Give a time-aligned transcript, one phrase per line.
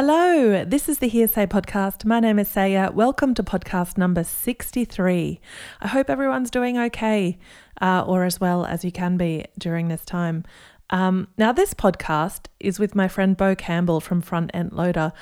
[0.00, 2.04] Hello, this is the Hearsay Podcast.
[2.04, 2.92] My name is Saya.
[2.92, 5.40] Welcome to podcast number 63.
[5.80, 7.36] I hope everyone's doing okay,
[7.80, 10.44] uh, or as well as you can be during this time.
[10.90, 15.12] Um, now, this podcast is with my friend Bo Campbell from Front End Loader.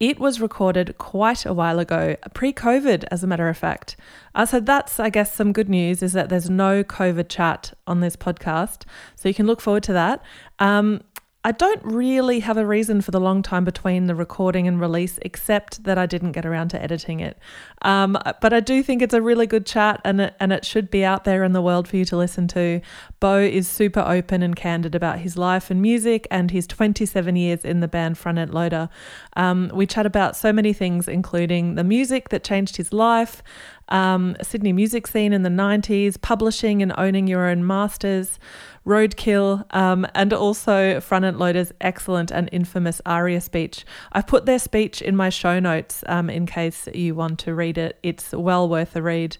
[0.00, 3.96] It was recorded quite a while ago, pre COVID, as a matter of fact.
[4.34, 8.00] Uh, so, that's, I guess, some good news is that there's no COVID chat on
[8.00, 8.82] this podcast.
[9.14, 10.24] So, you can look forward to that.
[10.58, 11.02] Um,
[11.48, 15.18] I don't really have a reason for the long time between the recording and release,
[15.22, 17.38] except that I didn't get around to editing it.
[17.80, 20.90] Um, but I do think it's a really good chat, and it, and it should
[20.90, 22.82] be out there in the world for you to listen to.
[23.18, 27.64] Bo is super open and candid about his life and music, and his 27 years
[27.64, 28.90] in the band Front End Loader.
[29.34, 33.42] Um, we chat about so many things, including the music that changed his life,
[33.88, 38.38] um, Sydney music scene in the 90s, publishing and owning your own masters,
[38.86, 43.84] roadkill, um, and also Front End Loader's excellent and infamous ARIA speech.
[44.12, 47.78] I've put their speech in my show notes um, in case you want to read
[47.78, 47.98] it.
[48.02, 49.36] It's well worth a read.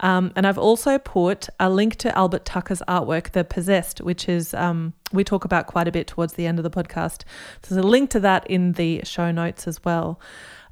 [0.00, 4.52] Um, and I've also put a link to Albert Tucker's artwork, The Possessed, which is
[4.52, 7.22] um, we talk about quite a bit towards the end of the podcast.
[7.62, 10.18] So there's a link to that in the show notes as well.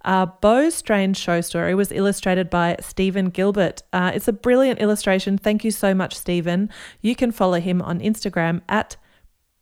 [0.05, 3.83] Uh, Bo's Strange Show Story was illustrated by Stephen Gilbert.
[3.93, 5.37] Uh, it's a brilliant illustration.
[5.37, 6.71] Thank you so much, Stephen.
[7.01, 8.97] You can follow him on Instagram at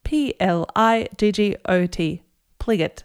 [0.05, 2.23] P L I G G O T,
[2.59, 3.03] Pligot.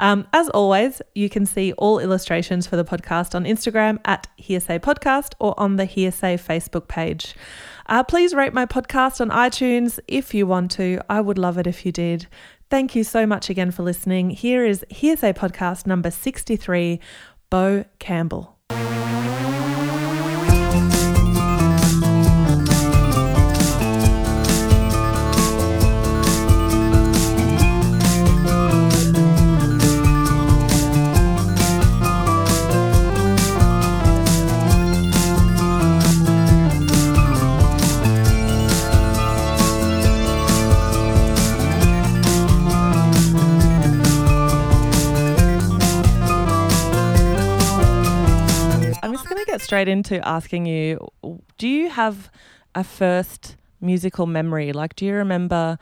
[0.00, 4.78] Um, as always, you can see all illustrations for the podcast on Instagram at Hearsay
[4.78, 7.34] Podcast or on the Hearsay Facebook page.
[7.86, 11.00] Uh, please rate my podcast on iTunes if you want to.
[11.08, 12.28] I would love it if you did.
[12.70, 14.30] Thank you so much again for listening.
[14.30, 17.00] Here is Hearsay Podcast number 63,
[17.48, 18.58] Bo Campbell.
[49.68, 51.12] Straight into asking you
[51.58, 52.30] do you have
[52.74, 54.72] a first musical memory?
[54.72, 55.78] Like, do you remember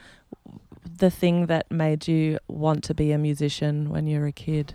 [0.99, 4.75] the thing that made you want to be a musician when you were a kid?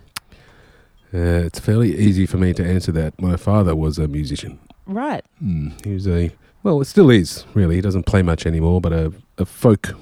[1.13, 3.21] Uh, it's fairly easy for me to answer that.
[3.21, 4.59] My father was a musician.
[4.85, 5.25] Right.
[5.43, 6.31] Mm, he was a,
[6.63, 7.75] well, it still is, really.
[7.75, 9.93] He doesn't play much anymore, but a, a folk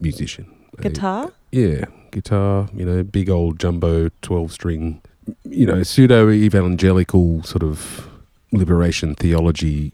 [0.00, 0.52] musician.
[0.78, 1.30] A- Guitar?
[1.52, 5.00] yeah, guitar, you know, big old jumbo 12 string,
[5.44, 8.08] you know, pseudo evangelical sort of
[8.52, 9.92] liberation theology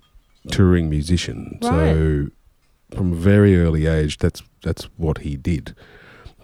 [0.51, 1.59] touring musician.
[1.63, 2.29] So
[2.95, 5.75] from a very early age, that's that's what he did.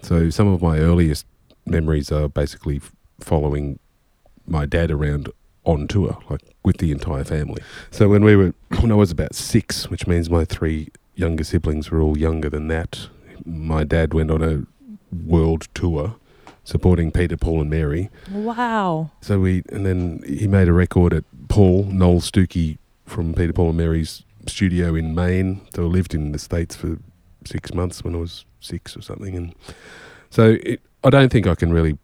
[0.01, 1.25] So some of my earliest
[1.65, 2.81] memories are basically
[3.19, 3.79] following
[4.45, 5.29] my dad around
[5.65, 7.61] on tour, like with the entire family.
[7.91, 11.91] So when we were, when I was about six, which means my three younger siblings
[11.91, 13.09] were all younger than that,
[13.45, 14.63] my dad went on a
[15.25, 16.15] world tour
[16.63, 18.09] supporting Peter, Paul, and Mary.
[18.31, 19.11] Wow.
[19.21, 23.69] So we, and then he made a record at Paul Noel Stookey from Peter, Paul,
[23.69, 25.61] and Mary's studio in Maine.
[25.75, 26.97] So I lived in the States for
[27.45, 29.35] six months when I was six or something.
[29.35, 29.53] And
[30.29, 31.97] so it, I don't think I can really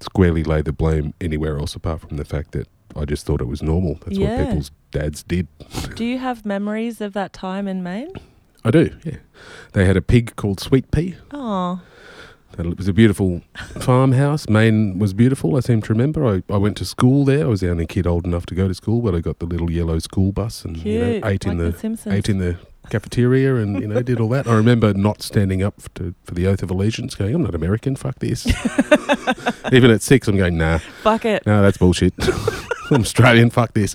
[0.00, 3.46] squarely lay the blame anywhere else apart from the fact that I just thought it
[3.48, 3.98] was normal.
[4.04, 4.36] That's Yeah.
[4.38, 5.48] what people's dads did.
[5.94, 8.10] Do you have memories of that time in Maine?
[8.64, 9.18] I do, yeah.
[9.72, 11.14] They had a pig called Sweet Pea.
[11.30, 11.80] Oh,
[12.58, 13.42] It was a beautiful
[13.80, 14.48] farmhouse.
[14.48, 16.26] Maine was beautiful, I seem to remember.
[16.26, 17.44] I, I went to school there.
[17.44, 19.46] I was the only kid old enough to go to school, but I got the
[19.46, 20.86] little yellow school bus and cute.
[20.86, 22.58] you know, ate in the, the ate in the
[22.90, 24.46] cafeteria and you know did all that.
[24.46, 27.54] I remember not standing up for, to, for the oath of allegiance, going, "I'm not
[27.54, 27.96] American.
[27.96, 28.46] Fuck this."
[29.72, 31.44] Even at six, I'm going, "Nah, fuck it.
[31.46, 32.14] no, that's bullshit.
[32.90, 33.50] I'm Australian.
[33.50, 33.94] Fuck this."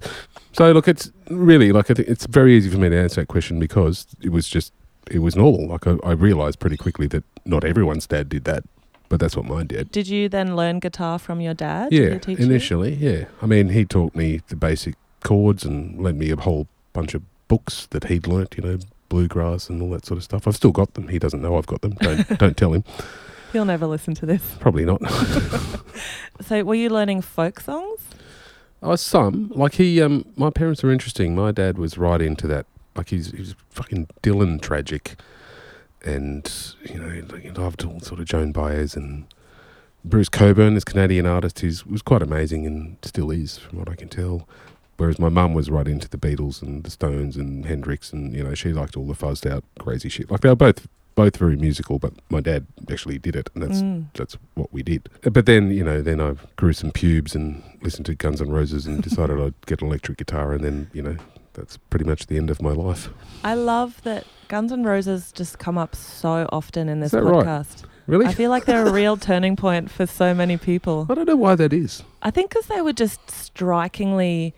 [0.54, 3.28] So look, it's really like I think it's very easy for me to answer that
[3.28, 4.74] question because it was just
[5.12, 5.68] it was normal.
[5.68, 8.64] Like I, I realized pretty quickly that not everyone's dad did that,
[9.10, 9.92] but that's what mine did.
[9.92, 11.92] Did you then learn guitar from your dad?
[11.92, 13.26] Yeah, initially, yeah.
[13.42, 17.22] I mean, he taught me the basic chords and lent me a whole bunch of
[17.48, 18.78] books that he'd learnt, you know,
[19.10, 20.48] bluegrass and all that sort of stuff.
[20.48, 21.10] I've still got them.
[21.10, 21.92] He doesn't know I've got them.
[22.00, 22.84] Don't don't tell him.
[23.52, 24.56] He'll never listen to this.
[24.60, 25.02] Probably not.
[26.42, 28.00] So, were you learning folk songs?
[28.82, 30.02] Oh, some like he.
[30.02, 31.36] Um, my parents were interesting.
[31.36, 32.66] My dad was right into that.
[32.96, 35.16] Like he's he was fucking Dylan tragic,
[36.04, 36.52] and
[36.90, 39.26] you know he loved all sort of Joan Baez and
[40.04, 43.96] Bruce Cockburn, this Canadian artist, who's was quite amazing and still is, from what I
[43.96, 44.48] can tell.
[44.98, 48.44] Whereas my mum was right into the Beatles and the Stones and Hendrix, and you
[48.44, 50.30] know she liked all the fuzzed out crazy shit.
[50.30, 53.82] Like they were both both very musical, but my dad actually did it, and that's
[53.82, 54.06] Mm.
[54.14, 55.10] that's what we did.
[55.24, 58.86] But then, you know, then I grew some pubes and listened to Guns N' Roses
[58.88, 61.18] and decided I'd get an electric guitar, and then, you know,
[61.54, 63.10] that's pretty much the end of my life.
[63.44, 67.24] I love that Guns N' Roses just come up so often in this Is that
[67.24, 67.46] right?
[67.46, 67.84] podcast.
[68.08, 68.26] Really?
[68.26, 71.08] I feel like they're a real turning point for so many people.
[71.10, 72.04] I don't know why that is.
[72.22, 74.54] I think because they were just strikingly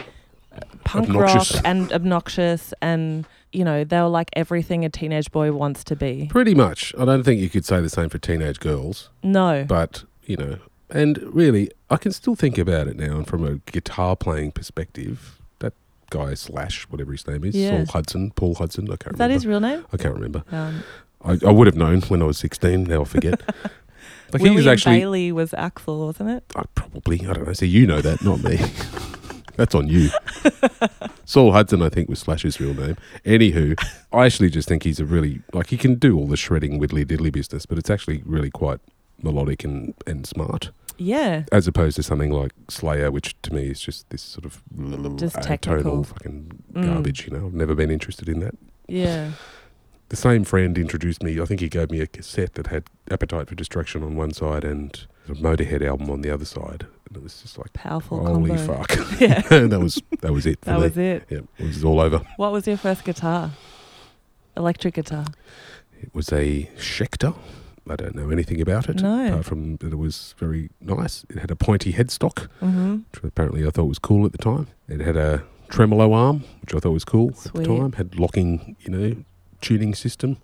[0.56, 1.56] uh, punk Obnoxious.
[1.56, 5.96] rock and obnoxious, and you know they were like everything a teenage boy wants to
[5.96, 6.28] be.
[6.32, 6.94] Pretty much.
[6.98, 10.58] I don't think you could say the same for teenage girls, No, but, you know,
[10.90, 15.40] and really, I can still think about it now, and from a guitar playing perspective,
[16.14, 17.84] guy Slash, whatever his name is, Yeah.
[17.86, 19.34] Saul Hudson, Paul Hudson, I can't is that remember.
[19.34, 19.86] his real name?
[19.92, 20.44] I can't remember.
[20.52, 20.84] Um,
[21.26, 22.84] I, I would have known when I was 16.
[22.84, 23.42] Now I forget.
[24.32, 26.44] like he William was actually Bailey was Axl, wasn't it?
[26.56, 27.54] I probably I don't know.
[27.54, 28.58] See, you know that, not me.
[29.56, 30.10] That's on you.
[31.26, 32.98] Saul Hudson, I think, was Slash's real name.
[33.24, 33.80] Anywho,
[34.12, 37.06] I actually just think he's a really like he can do all the shredding widdly
[37.06, 38.80] diddly business, but it's actually really quite
[39.22, 43.80] melodic and, and smart, Yeah, as opposed to something like Slayer, which to me is
[43.82, 44.62] just this sort of
[45.18, 46.04] Just atonal technical.
[46.04, 46.86] fucking Mm.
[46.86, 47.28] garbage.
[47.28, 48.56] You know, I've never been interested in that.
[48.88, 49.32] yeah.
[50.10, 51.42] The same friend introduced me.
[51.42, 54.64] I think he gave me a cassette that had Appetite for Destruction on one side
[54.64, 58.56] and a Motorhead album on the other side, and it was just like, Powerful holy
[58.56, 58.84] combo.
[58.84, 58.92] fuck!
[59.20, 60.60] Yeah, that was that was it.
[60.60, 60.84] For that me.
[60.84, 61.24] was it.
[61.30, 62.22] Yeah, it was all over.
[62.38, 63.52] What was your first guitar?
[64.56, 65.26] Electric guitar.
[66.00, 67.34] It was a Schecter.
[67.90, 69.28] I don't know anything about it No.
[69.28, 71.26] apart from that it was very nice.
[71.30, 72.96] It had a pointy headstock, Mm-hmm.
[73.12, 74.68] which apparently I thought was cool at the time.
[74.88, 77.62] It had a tremolo arm, which I thought was cool Sweet.
[77.64, 77.92] at the time.
[77.94, 79.16] Had locking, you know,
[79.62, 80.38] tuning system.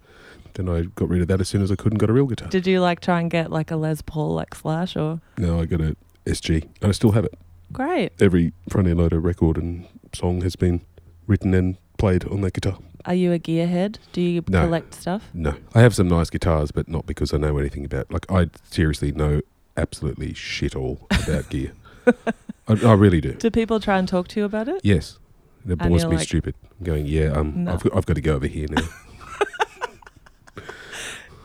[0.55, 2.25] Then I got rid of that as soon as I could and got a real
[2.25, 2.49] guitar.
[2.49, 5.21] Did you like try and get like a Les Paul like Slash or?
[5.37, 5.95] No, I got a
[6.25, 7.33] SG, and I still have it.
[7.71, 8.11] Great.
[8.19, 10.81] Every front end loader record and song has been
[11.27, 12.79] written and played on that guitar.
[13.05, 13.97] Are you a gearhead?
[14.11, 14.63] Do you No.
[14.65, 15.29] collect stuff?
[15.33, 18.11] No, I have some nice guitars, but not because I know anything about.
[18.11, 19.41] Like I seriously know
[19.77, 21.71] absolutely shit all about gear.
[22.07, 23.33] I, I really do.
[23.33, 24.81] Do people try and talk to you about it?
[24.83, 25.17] Yes,
[25.67, 26.55] it bores me like- stupid.
[26.79, 27.73] I'm going, yeah, um, No.
[27.73, 28.81] I've, got, I've got to go over here now.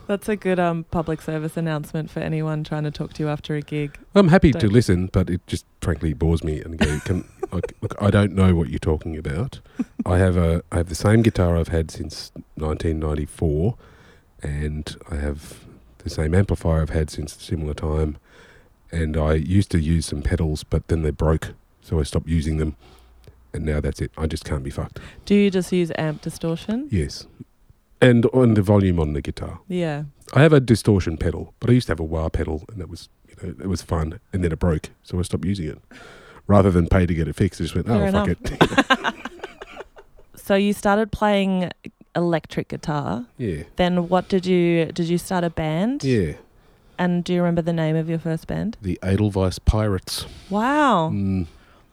[0.07, 3.55] That's a good um public service announcement for anyone trying to talk to you after
[3.55, 3.97] a gig.
[4.13, 6.61] I'm happy to Don't- listen, but it just frankly bores me.
[6.61, 7.25] And go, can
[7.55, 9.59] like, look, I don't know what you're talking about.
[10.05, 13.75] I have a, I have the same guitar I've had since 1994,
[14.43, 15.65] and I have
[15.99, 18.17] the same amplifier I've had since a similar time.
[18.91, 22.57] And I used to use some pedals, but then they broke, so I stopped using
[22.57, 22.75] them.
[23.51, 24.11] And now that's it.
[24.17, 24.99] I just can't be fucked.
[25.25, 26.87] Do you just use amp distortion?
[26.91, 27.25] Yes,
[28.01, 29.59] and on the volume on the guitar.
[29.67, 30.03] Yeah.
[30.33, 32.89] I have a distortion pedal, but I used to have a wah pedal, and that
[32.89, 35.81] was you know it was fun, and then it broke, so I stopped using it.
[36.47, 38.51] Rather than pay to get it fixed, I just went, oh Fair fuck enough.
[39.09, 39.15] it.
[40.35, 41.71] So you started playing
[42.15, 43.25] electric guitar.
[43.37, 46.03] yeah, Then what did you did you start a band?
[46.03, 46.33] yeah.
[46.97, 48.77] And do you remember the name of your first band?
[48.81, 50.25] The Edelweiss Pirates.
[50.49, 51.09] Wow.
[51.11, 51.47] Mm.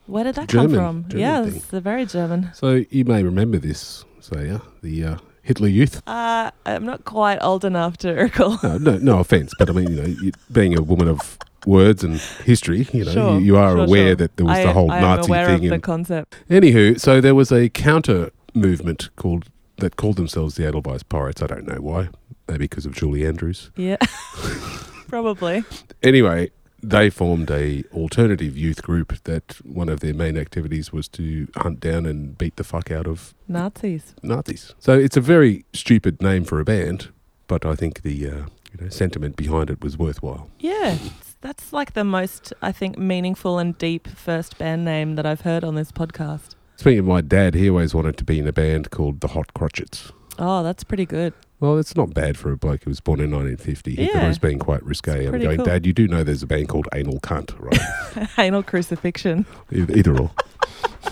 [0.06, 1.08] Where did that German- come from?
[1.08, 1.56] German yeah, thing.
[1.56, 2.50] it's the very German.
[2.54, 6.02] So you may remember this, Saya, the uh, Hitler Youth.
[6.06, 8.58] Uh, I'm not quite old enough to recall.
[8.62, 11.36] No, no, no offense, but I mean, you know, you, being a woman of
[11.66, 14.14] words and history, you know, Sure, you, you are sure, aware sure.
[14.16, 15.64] that there was I, the whole I Nazi am aware thing.
[15.66, 16.36] of the concept.
[16.50, 19.46] Anywho, so there was a counter movement called
[19.78, 21.42] that called themselves the Edelweiss Pirates.
[21.42, 22.08] I don't know why.
[22.48, 23.70] Maybe because of Julie Andrews.
[23.76, 23.96] Yeah,
[25.08, 25.64] probably.
[26.02, 26.50] Anyway,
[26.82, 31.80] they formed a alternative youth group that one of their main activities was to hunt
[31.80, 34.14] down and beat the fuck out of Nazis.
[34.22, 34.74] Nazis.
[34.78, 37.08] So it's a very stupid name for a band,
[37.46, 38.34] but I think the uh,
[38.72, 40.48] you know sentiment behind it was worthwhile.
[40.58, 40.98] Yeah,
[41.42, 45.62] that's like the most I think meaningful and deep first band name that I've heard
[45.64, 46.54] on this podcast.
[46.76, 49.52] Speaking of my dad, he always wanted to be in a band called the Hot
[49.54, 50.10] Crotchets.
[50.38, 51.34] Oh, that's pretty good.
[51.60, 53.94] Well, it's not bad for a bloke who was born in 1950.
[53.94, 54.26] He Yeah.
[54.26, 55.26] Was being quite risque.
[55.26, 55.64] I'm going, cool.
[55.66, 58.28] Dad, you do know there's a band called Anal Cunt, right?
[58.38, 59.46] Anal crucifixion.
[59.70, 60.30] either, either or.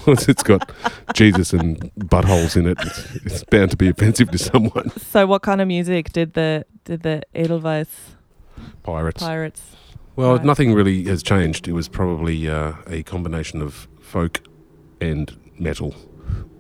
[0.06, 0.72] It's got
[1.14, 4.90] Jesus and buttholes in it, it's, it's bound to be offensive to someone.
[4.99, 8.16] So, what kind of music did the did the Edelweiss
[8.82, 9.22] Pirates.
[9.22, 9.62] pirates?
[10.20, 10.44] Well, Right.
[10.44, 11.66] nothing really has changed.
[11.66, 14.40] It was probably uh, a combination of folk
[15.00, 15.94] and metal,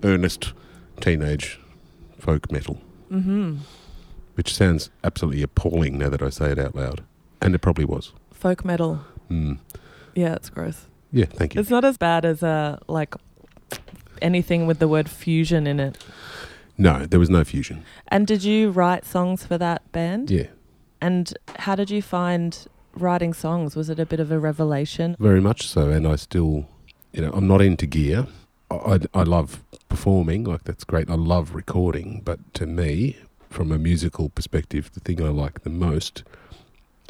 [0.02, 0.54] earnest
[1.00, 1.60] teenage
[2.18, 2.80] folk metal,
[3.12, 3.56] Mm-hmm.
[4.34, 7.02] which sounds absolutely appalling now that I say it out loud.
[7.42, 8.12] And it probably was.
[8.32, 9.00] Folk metal.
[9.30, 9.58] Mm.
[10.14, 10.86] Yeah, it's gross.
[11.12, 11.60] Yeah, thank you.
[11.60, 13.14] It's not as bad as uh like
[14.22, 15.98] anything with the word fusion in it.
[16.78, 17.84] No, there was no fusion.
[18.08, 20.30] And did you write songs for that band?
[20.30, 20.46] Yeah,
[21.02, 23.76] And how did you find writing songs?
[23.76, 25.16] Was it a bit of a revelation?
[25.18, 25.90] very much so.
[25.90, 26.66] And I still,
[27.12, 28.26] you know, I'm not into gear.
[28.70, 31.10] I, I, love performing, like that's great.
[31.10, 33.16] I love recording, but to me,
[33.48, 36.22] from a musical perspective, the thing I like the most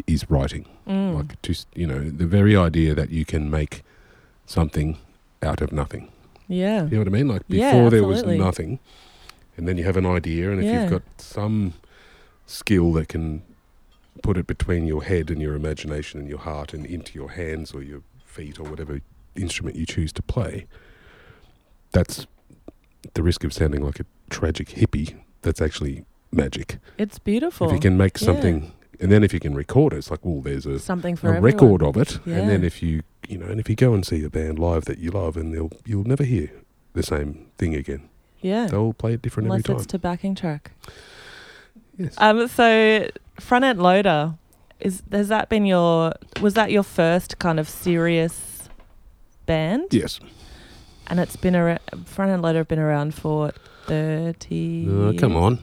[0.06, 0.64] is writing.
[0.88, 1.14] Mm.
[1.16, 3.82] Like just you know, the very idea that you can make
[4.46, 4.96] something
[5.42, 6.10] out of nothing.
[6.48, 6.84] yeah.
[6.84, 7.28] You know what I mean?
[7.28, 8.78] Like Yeah, before there was nothing,
[9.58, 10.82] and then you have an idea, and if Yeah.
[10.82, 11.74] you've got some
[12.46, 13.42] skill that can
[14.30, 17.72] put it between your head and your imagination and your heart and into your hands
[17.72, 19.00] or your feet or whatever
[19.34, 20.68] instrument you choose to play,
[21.90, 22.28] that's
[23.14, 25.18] the risk of sounding like a tragic hippie.
[25.42, 26.78] That's actually magic.
[26.96, 27.66] It's beautiful.
[27.66, 28.26] If you can make Yeah.
[28.26, 28.70] something,
[29.00, 31.40] and then if you can record it, it's like, well, there's a Something for a
[31.40, 32.36] record of it, Yeah.
[32.36, 34.84] and then if you you know, and if you go and see a band live
[34.84, 36.52] that you love, and they'll you'll never hear
[36.92, 38.08] the same thing again.
[38.40, 38.66] Yeah.
[38.68, 39.76] They'll play it different Unless every time.
[39.78, 40.70] it's to backing track.
[41.98, 42.14] yes.
[42.18, 43.08] Um, so
[43.40, 44.34] front end loader
[44.78, 48.68] is has that been your was that your first kind of serious
[49.46, 49.88] band?
[49.92, 50.20] yes.
[51.06, 53.52] And it's been around front end loader have been around for
[53.86, 54.86] thirty.
[54.88, 55.58] Uh, come on.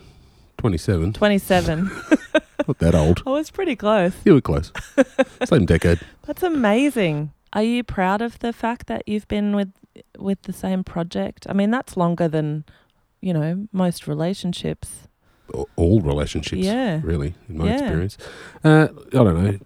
[0.58, 1.14] Twenty-seven.
[1.14, 1.90] twenty seven.
[2.68, 3.24] Not that old.
[3.26, 4.14] I was pretty close.
[4.26, 4.72] You were close.
[5.46, 6.00] Same decade.
[6.26, 7.32] That's amazing.
[7.54, 9.72] Are you proud of the fact that you've been with
[10.18, 11.48] with the same project?
[11.50, 12.66] I mean, that's longer than
[13.22, 15.07] you know most relationships.
[15.75, 16.62] All relationships.
[16.63, 17.00] Yeah.
[17.04, 17.74] Really, in my Yeah.
[17.80, 18.18] experience.
[18.63, 19.60] Uh, I don't know.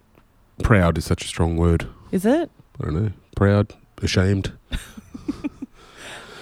[0.63, 1.88] Proud is such a strong word.
[2.11, 2.50] Is it?
[2.79, 3.11] I don't know.
[3.35, 4.51] Proud, ashamed.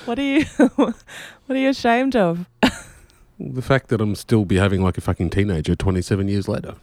[0.05, 0.43] What are you
[0.75, 0.95] What
[1.49, 2.45] are you ashamed of?
[3.41, 6.75] The fact that I'm still behaving like a fucking teenager 27 years later.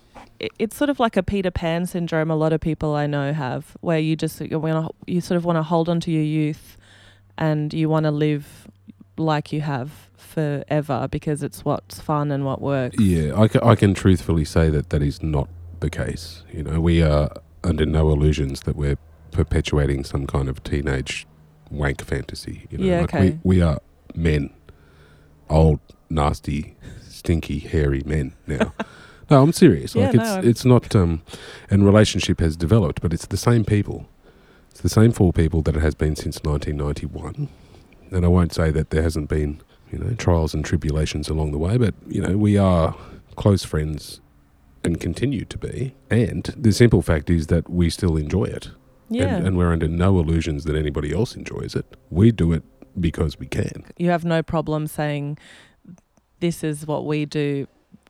[0.58, 2.30] it's sort of like a Peter Pan syndrome.
[2.30, 5.44] A lot of people I know have, where you just you, wanna, you sort of
[5.44, 6.78] want to hold on to your youth,
[7.36, 8.66] and you want to live
[9.18, 10.05] like you have
[10.40, 12.96] forever because it's what's fun and what works.
[13.00, 15.48] Yeah, I, ca- I can truthfully say that that is not
[15.80, 16.42] the case.
[16.52, 17.30] You know, we are
[17.64, 18.98] under no illusions that we're
[19.32, 21.26] perpetuating some kind of teenage
[21.70, 22.66] wank fantasy.
[22.70, 23.38] You know, Yeah, like okay.
[23.42, 23.78] we, we are
[24.14, 24.50] men,
[25.48, 26.76] old, nasty,
[27.08, 28.74] stinky, hairy men now.
[29.30, 29.94] no, I'm serious.
[29.94, 30.94] Yeah, like no, it's I'm- it's not.
[30.94, 31.22] Um,
[31.70, 34.06] and relationship has developed, but it's the same people.
[34.70, 37.48] It's the same four people that it has been since 1991.
[38.10, 41.58] And I won't say that there hasn't been, you know, trials and tribulations along the
[41.58, 42.96] way, but you know, we are
[43.36, 44.20] close friends
[44.84, 45.94] and continue to be.
[46.10, 48.70] And the simple fact is that we still enjoy it.
[49.08, 51.96] Yeah, And, and we're under no illusions that anybody else enjoys it.
[52.10, 52.64] We do it
[52.98, 53.84] because we can.
[53.98, 55.38] you have no problem saying
[56.40, 57.66] this is what we do.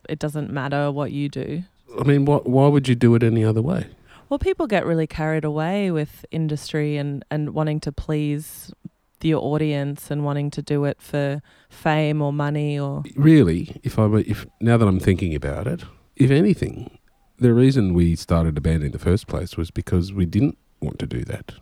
[0.09, 1.63] It doesn't matter what you do.
[1.99, 3.87] I mean, why, why would you do it any other way?
[4.29, 8.73] Well, people get really carried away with industry and, and wanting to please
[9.21, 14.05] your audience and wanting to do it for fame or money or Really, if I
[14.05, 15.83] were, if now that I'm thinking about it,
[16.15, 16.97] if anything,
[17.37, 20.99] the reason we started a band in the first place was because we didn't want
[20.99, 21.53] to do that.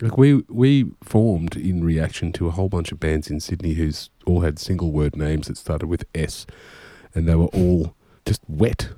[0.00, 4.10] Like we we formed in reaction to a whole bunch of bands in Sydney who's
[4.26, 6.46] all had single word names that started with S,
[7.14, 7.94] and they were all
[8.26, 8.90] just wet.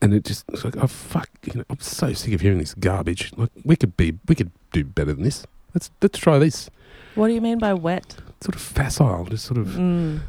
[0.00, 2.74] And it just it's like oh fuck, you know, I'm so sick of hearing this
[2.74, 3.32] garbage.
[3.36, 5.46] Like we could be we could do better than this.
[5.74, 6.70] Let's let's try this.
[7.14, 8.16] What do you mean by wet?
[8.40, 10.20] Sort of facile, just sort of Mm.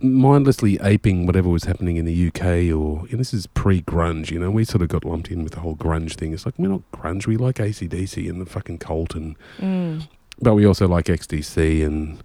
[0.00, 4.50] mindlessly aping whatever was happening in the UK or and this is pre-grunge, you know,
[4.50, 6.32] we sort of got lumped in with the whole grunge thing.
[6.34, 10.06] It's like we're not grunge, we like ACDC and the fucking cult and Mm.
[10.40, 12.22] but we also like XTC and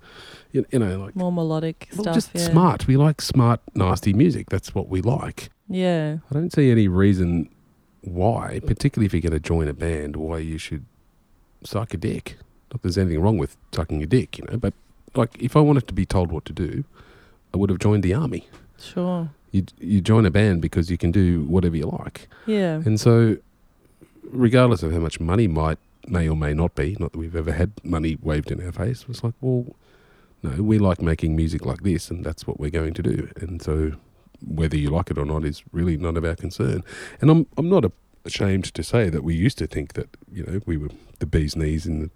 [0.52, 2.14] you you know like More melodic well, stuff.
[2.16, 2.42] just yeah.
[2.50, 2.88] smart.
[2.88, 4.50] We like smart, nasty music.
[4.50, 5.50] That's what we like.
[5.70, 6.18] Yeah.
[6.30, 7.48] I don't see any reason
[8.02, 10.86] why, particularly if you're going to join a band, why you should
[11.64, 12.38] suck a dick.
[12.72, 14.74] Not that there's anything wrong with sucking a dick, you know, but
[15.16, 16.84] like if I wanted to be told what to do,
[17.54, 18.48] I would have joined the army.
[18.80, 19.30] Sure.
[19.52, 22.82] You you join a band because you can do whatever you like, Yeah.
[22.86, 23.38] and so
[24.30, 27.52] regardless of how much money might may or may not be, not that we've ever
[27.52, 29.66] had money waved in our face, it's like, well,
[30.42, 33.62] no, we like making music like this, and that's what we're going to do, and
[33.62, 33.92] so
[34.44, 36.82] whether you like it or not is really none of our concern.
[37.20, 37.92] And I'm I'm not a,
[38.26, 41.56] ashamed to say that we used to think that you know we were the bee's
[41.56, 42.10] knees in the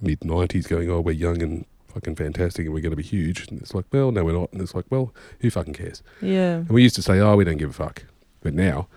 [0.00, 3.48] mid '90s, going, oh, we're young and fucking fantastic, and we're going to be huge,
[3.48, 6.02] and it's like, well, no, we're not, and it's like, well, who fucking cares?
[6.20, 6.56] Yeah.
[6.56, 8.04] And we used to say, oh, we don't give a fuck.
[8.40, 8.88] But now,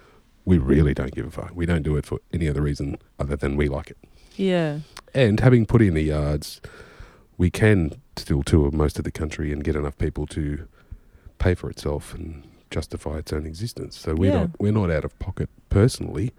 [0.45, 1.51] we really don't give a fuck.
[1.55, 3.97] We don't do it for any other reason other than we like it.
[4.35, 4.79] Yeah.
[5.13, 6.61] And having put in the yards,
[7.37, 10.67] we can still tour most of the country and get enough people to
[11.39, 13.97] pay for itself and justify its own existence.
[13.97, 14.39] So we're Yeah.
[14.41, 16.31] not we're not out of pocket personally.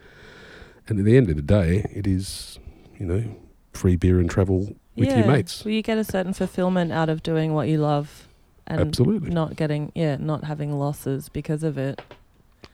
[0.88, 2.58] And at the end of the day, it is,
[2.98, 3.36] you know,
[3.72, 5.18] free beer and travel with yeah.
[5.18, 5.64] your mates.
[5.64, 8.28] Well, you get a certain fulfillment out of doing what you love
[8.66, 9.30] and Absolutely.
[9.30, 12.00] not getting, yeah, not having losses because of it.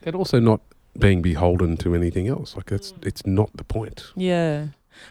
[0.05, 0.61] And also not
[0.99, 2.57] being beholden to anything else.
[2.57, 3.07] Like that's mm.
[3.07, 4.12] it's not the point.
[4.17, 4.69] Yeah.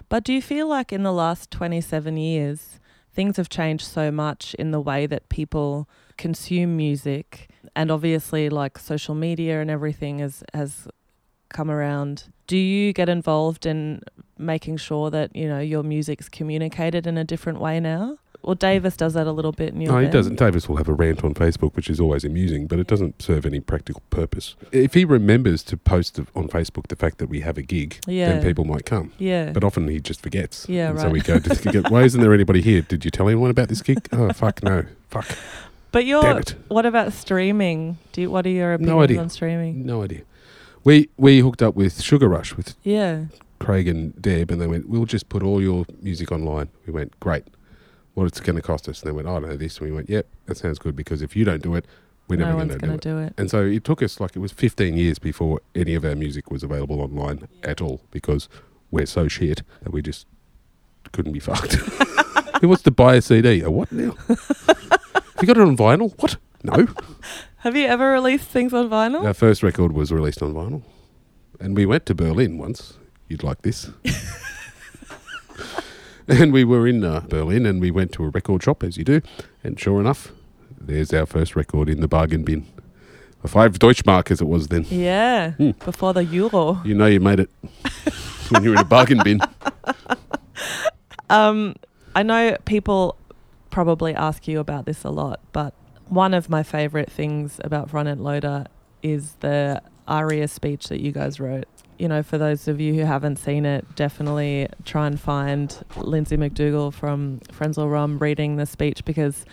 [0.10, 2.80] But do you feel like in the last 27 years,
[3.14, 7.50] things have changed so much in the way that people consume music?
[7.78, 10.88] and obviously like social media and everything has has
[11.50, 12.26] come around.
[12.48, 14.02] Do you get involved in
[14.38, 18.18] making sure that you know your music's communicated in a different way now?
[18.44, 19.92] Well, Davis does that a little bit in your.
[19.92, 20.14] No, he band.
[20.14, 20.36] doesn't.
[20.40, 23.46] Davis will have a rant on Facebook, which is always amusing, but it doesn't serve
[23.46, 24.56] any practical purpose.
[24.72, 28.30] If he remembers to post on Facebook the fact that we have a gig, Yeah.
[28.34, 29.12] then people might come.
[29.18, 29.52] Yeah.
[29.52, 30.66] But often he just forgets.
[30.70, 32.82] Yeah, and So we go, to, why isn't there anybody here?
[32.84, 34.08] Did you tell anyone about this gig?
[34.14, 34.86] Oh, fuck, no.
[35.10, 35.28] Fuck.
[35.92, 36.42] But you're.
[36.70, 37.98] What about streaming?
[38.14, 39.20] Do you, what are your opinions No idea.
[39.20, 39.86] on streaming?
[39.86, 40.22] No idea.
[40.88, 43.26] We, we hooked up with Sugar Rush with Yeah.
[43.60, 47.20] Craig and Deb, and they went, "We'll just put all your music online." We went,
[47.20, 47.44] "Great."
[48.14, 49.02] What it's going to cost us?
[49.02, 51.22] And they went, "I don't know this." And we went, "Yep, that sounds good because
[51.22, 51.84] if you don't do it,
[52.30, 53.34] we're no never one's going to going do to it." do it.
[53.38, 56.50] And so it took us like it was 15 years before any of our music
[56.50, 58.48] was available online at all because
[58.90, 60.26] we're so shit that we just
[61.12, 61.74] couldn't be fucked.
[62.62, 63.62] Who wants to buy a CD?
[63.62, 64.12] A what now?
[64.30, 66.14] Have you got it on vinyl?
[66.22, 66.38] What?
[66.64, 66.88] No.
[67.68, 69.26] Have you ever released things on vinyl?
[69.26, 70.84] Our first record was released on vinyl,
[71.60, 72.94] and we went to Berlin once.
[73.28, 73.92] You'd like this.
[76.30, 79.04] and we were in uh, Berlin, and we went to a record shop, as you
[79.04, 79.20] do,
[79.66, 80.32] and sure enough,
[80.80, 82.66] there's our first record in the bargain bin.
[83.44, 84.86] A five Deutschmark, as it was then.
[84.90, 85.52] Yeah.
[85.52, 85.72] Hmm.
[85.72, 86.82] Before the euro.
[86.86, 87.50] You know you made it
[88.48, 89.42] when you're in a bargain bin.
[91.30, 91.76] Um,
[92.16, 93.18] I know people
[93.72, 95.74] probably ask you about this a lot, but
[96.10, 98.66] one of my favorite things about Front End Loader
[99.04, 101.66] is the ARIA speech that you guys wrote.
[102.00, 106.38] You know, for those of you who haven't seen it, definitely try and find Lindsay
[106.38, 109.46] McDougall from Frenzal Rum reading the speech because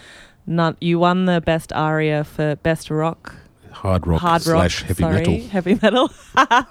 [0.47, 3.35] none, you won the best ARIA for best rock
[3.71, 5.49] Hard rock hard rock slash heavy sorry, metal.
[5.49, 6.11] heavy metal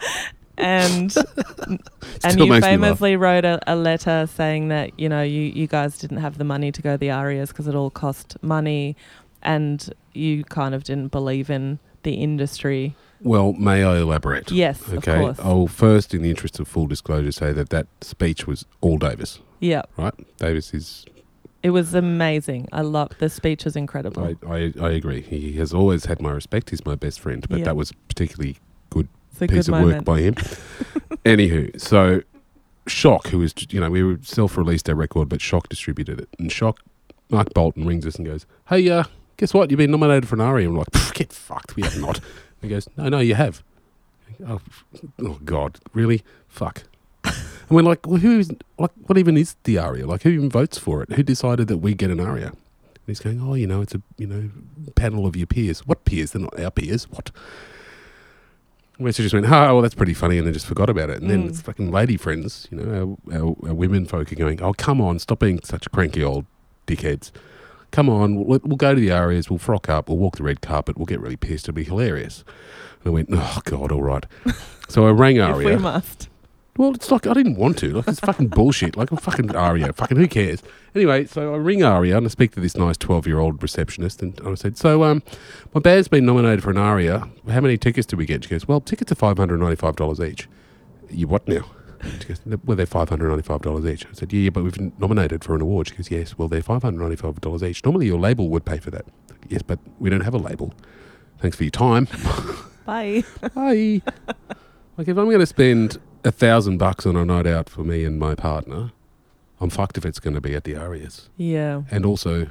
[0.57, 1.13] and
[2.23, 2.63] and you makes me laugh.
[2.63, 6.43] famously wrote a, a letter saying that you know you, you guys didn't have the
[6.43, 8.95] money to go the arias because it all cost money
[9.43, 14.51] and you kind of didn't believe in the industry Well, may I elaborate?
[14.51, 14.97] yes Okay.
[15.13, 18.65] of course I'll first, in the interest of full disclosure, say that that speech was
[18.81, 20.13] all Davis, yeah right?
[20.37, 21.05] Davis is
[21.61, 25.21] it was amazing i love the speech was incredible I, I, I agree.
[25.21, 26.71] He has always had my respect.
[26.71, 27.65] He's my best friend, but Yeah.
[27.65, 28.57] that was particularly
[28.89, 29.07] good
[29.39, 30.33] piece good of moment work by him.
[31.25, 32.21] Anywho, so
[32.87, 36.79] Shock, who is you know we self-released our record, but Shock distributed it, and Shock
[37.29, 39.05] Mark Bolton rings us and goes, "Hey, uh,
[39.37, 39.69] guess what?
[39.71, 42.19] You've been nominated for an ARIA." I'm like, "Get fucked, we have not."
[42.61, 43.63] he goes, "No, no, you have."
[44.47, 44.61] Oh,
[45.19, 46.23] oh God, really?
[46.47, 46.83] Fuck.
[47.23, 47.35] And
[47.69, 50.05] we're like, well, who's like, what even is the ARIA?
[50.05, 51.13] Like, who even votes for it?
[51.13, 52.47] Who decided that we get an ARIA?
[52.47, 52.57] And
[53.07, 54.49] he's going, oh, you know, it's a you know
[54.95, 55.85] panel of your peers.
[55.87, 56.31] What peers?
[56.31, 57.09] They're not our peers.
[57.09, 57.31] What?
[58.99, 61.21] We just went, oh, well, that's pretty funny, and then just forgot about it.
[61.21, 61.49] And then Mm.
[61.49, 65.01] it's fucking lady friends, you know, our, our, our women folk are going, oh, come
[65.01, 66.45] on, stop being such cranky old
[66.85, 67.31] dickheads.
[67.93, 70.61] Come on, we'll, we'll go to the Arias, we'll frock up, we'll walk the red
[70.61, 72.43] carpet, we'll get really pissed, it'll be hilarious.
[73.03, 74.25] And I went, oh, God, all right.
[74.89, 76.29] So I rang if we must
[76.77, 77.93] Well, it's like I didn't want to.
[77.93, 78.95] Like it's fucking bullshit.
[78.97, 79.93] Like a fucking Aria.
[79.93, 80.61] Fucking who cares?
[80.93, 84.53] Anyway, so I ring Aria and I speak to this nice twelve-year-old receptionist, and I
[84.55, 85.23] said, "So, um,
[85.73, 87.27] my band's been nominated for an Aria.
[87.49, 90.19] How many tickets do we get?" She goes, "Well, tickets are five hundred ninety-five dollars
[90.19, 90.47] each."
[91.09, 91.65] You what now?
[92.19, 94.73] She goes, "Well, they're five hundred ninety-five dollars each." I said, "Yeah, yeah, but we've
[94.73, 97.83] been nominated for an award." She goes, "Yes, well, they're five hundred ninety-five dollars each.
[97.85, 99.05] Normally, your label would pay for that."
[99.49, 100.73] Yes, but we don't have a label.
[101.39, 102.07] Thanks for your time.
[102.85, 103.23] bye
[103.55, 104.01] Bye.
[104.97, 108.03] like if I'm going to spend a thousand bucks on a night out for me
[108.05, 108.91] and my partner,
[109.61, 111.29] I'm fucked if it's going to be at the Arias.
[111.37, 112.47] yeah And also,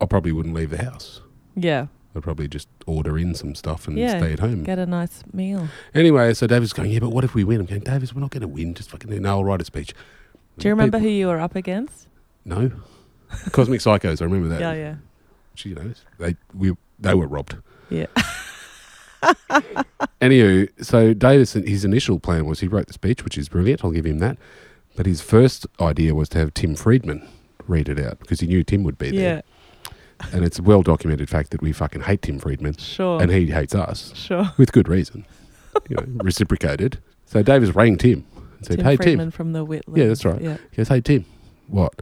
[0.00, 1.20] I probably wouldn't leave the house.
[1.54, 4.64] yeah I'd probably just order in some stuff and Yeah, stay at home.
[4.64, 7.60] get a nice meal Anyway, so David's going, yeah, but what if we win?
[7.60, 8.74] I'm going, Davis, we're not going to win.
[8.74, 9.92] Just fucking, no, I'll write a speech.
[10.58, 12.08] do you remember who you were up against
[12.44, 12.72] No.
[13.52, 14.60] Cosmic Psychos, I remember that.
[14.60, 14.94] yeah yeah
[15.52, 17.56] Which, you know, they, we, they were robbed.
[17.90, 18.06] yeah
[20.20, 23.84] Anywho, so Davis, his initial plan was he wrote the speech, which is brilliant.
[23.84, 24.38] I'll give him that.
[24.94, 27.26] But his first idea was to have Tim Freedman
[27.66, 29.36] read it out because he knew Tim would be there.
[29.36, 29.40] yeah
[30.32, 33.46] And it's a well documented fact that we fucking hate Tim Freedman sure and he
[33.50, 35.26] hates us sure with good reason.
[35.88, 36.98] You know, reciprocated.
[37.26, 38.24] So Davis rang Tim
[38.56, 39.30] and said, Tim Hey, Freedman Tim.
[39.30, 39.96] from the Whitlams.
[39.96, 40.40] Yeah, that's right.
[40.40, 40.56] Yeah.
[40.70, 41.24] He goes, Hey, Tim.
[41.68, 42.00] What?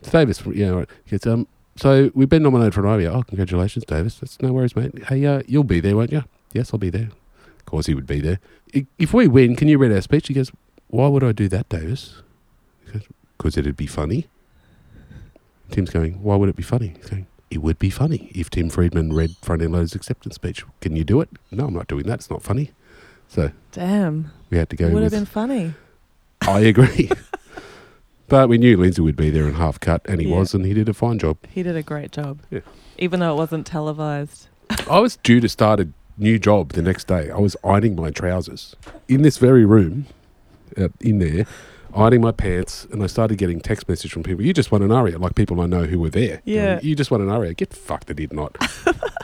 [0.00, 0.38] It's Davis.
[0.38, 0.88] From, yeah, right.
[1.04, 1.46] He goes, um,
[1.76, 3.06] so we've been nominated for an Ivy.
[3.08, 4.18] Oh, congratulations, Davis.
[4.18, 5.04] That's no worries, mate.
[5.08, 6.24] Hey, uh, you'll be there, won't you?
[6.54, 7.10] Yes, I'll be there.
[7.58, 8.38] Of course, he would be there.
[8.98, 10.28] If we win, can you read our speech?
[10.28, 10.50] He goes,
[10.88, 12.22] Why would I do that, Davis?
[13.36, 14.28] Because it'd be funny.
[15.70, 16.94] Tim's going, Why would it be funny?
[16.96, 20.64] He's going, It would be funny if Tim Freedman read Front End Loader's acceptance speech.
[20.80, 21.28] Can you do it?
[21.50, 22.14] No, I'm not doing that.
[22.20, 22.72] It's not funny.
[23.28, 24.30] So Damn.
[24.50, 25.74] we had to go It would have been funny.
[26.42, 27.10] I agree.
[28.28, 30.38] but we knew Lindsay would be there in half cut, and he Yeah.
[30.38, 31.38] was, and he did a fine job.
[31.48, 32.40] He did a great job.
[32.50, 32.60] Yeah.
[32.98, 34.48] Even though it wasn't televised.
[34.90, 37.30] I was due to start a new job the next day.
[37.30, 38.74] I was ironing my trousers
[39.08, 40.06] in this very room,
[40.76, 41.46] uh, in there,
[41.96, 44.44] ironing my pants, and I started getting text message from people.
[44.44, 46.42] You just won an aria, like people I know who were there.
[46.44, 46.76] Yeah.
[46.76, 47.54] Going, you just won an aria.
[47.54, 48.10] Get fucked.
[48.10, 48.56] I did not.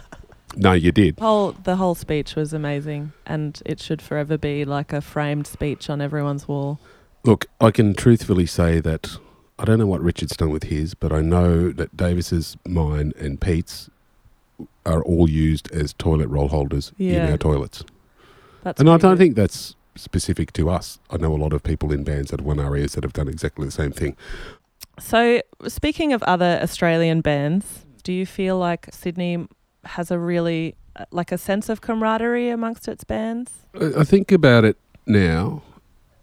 [0.57, 1.19] no, you did.
[1.19, 5.91] Whole the whole speech was amazing, and it should forever be like a framed speech
[5.91, 6.81] on everyone's wall.
[7.25, 9.19] Look, I can truthfully say that
[9.59, 13.41] I don't know what Richard's done with his, but I know that Davis's, mine, and
[13.41, 13.89] Pete's
[14.85, 17.85] are all used as toilet roll holders in our toilets.
[18.63, 20.99] That's and I don't think that's specific to us.
[21.11, 23.65] I know a lot of people in bands that won arias that have done exactly
[23.65, 24.17] the same thing.
[24.99, 29.47] So, speaking of other Australian bands, do you feel like Sydney
[29.85, 33.51] has a really uh, like a sense of camaraderie amongst its bands?
[33.75, 34.77] I I think about it
[35.07, 35.63] now,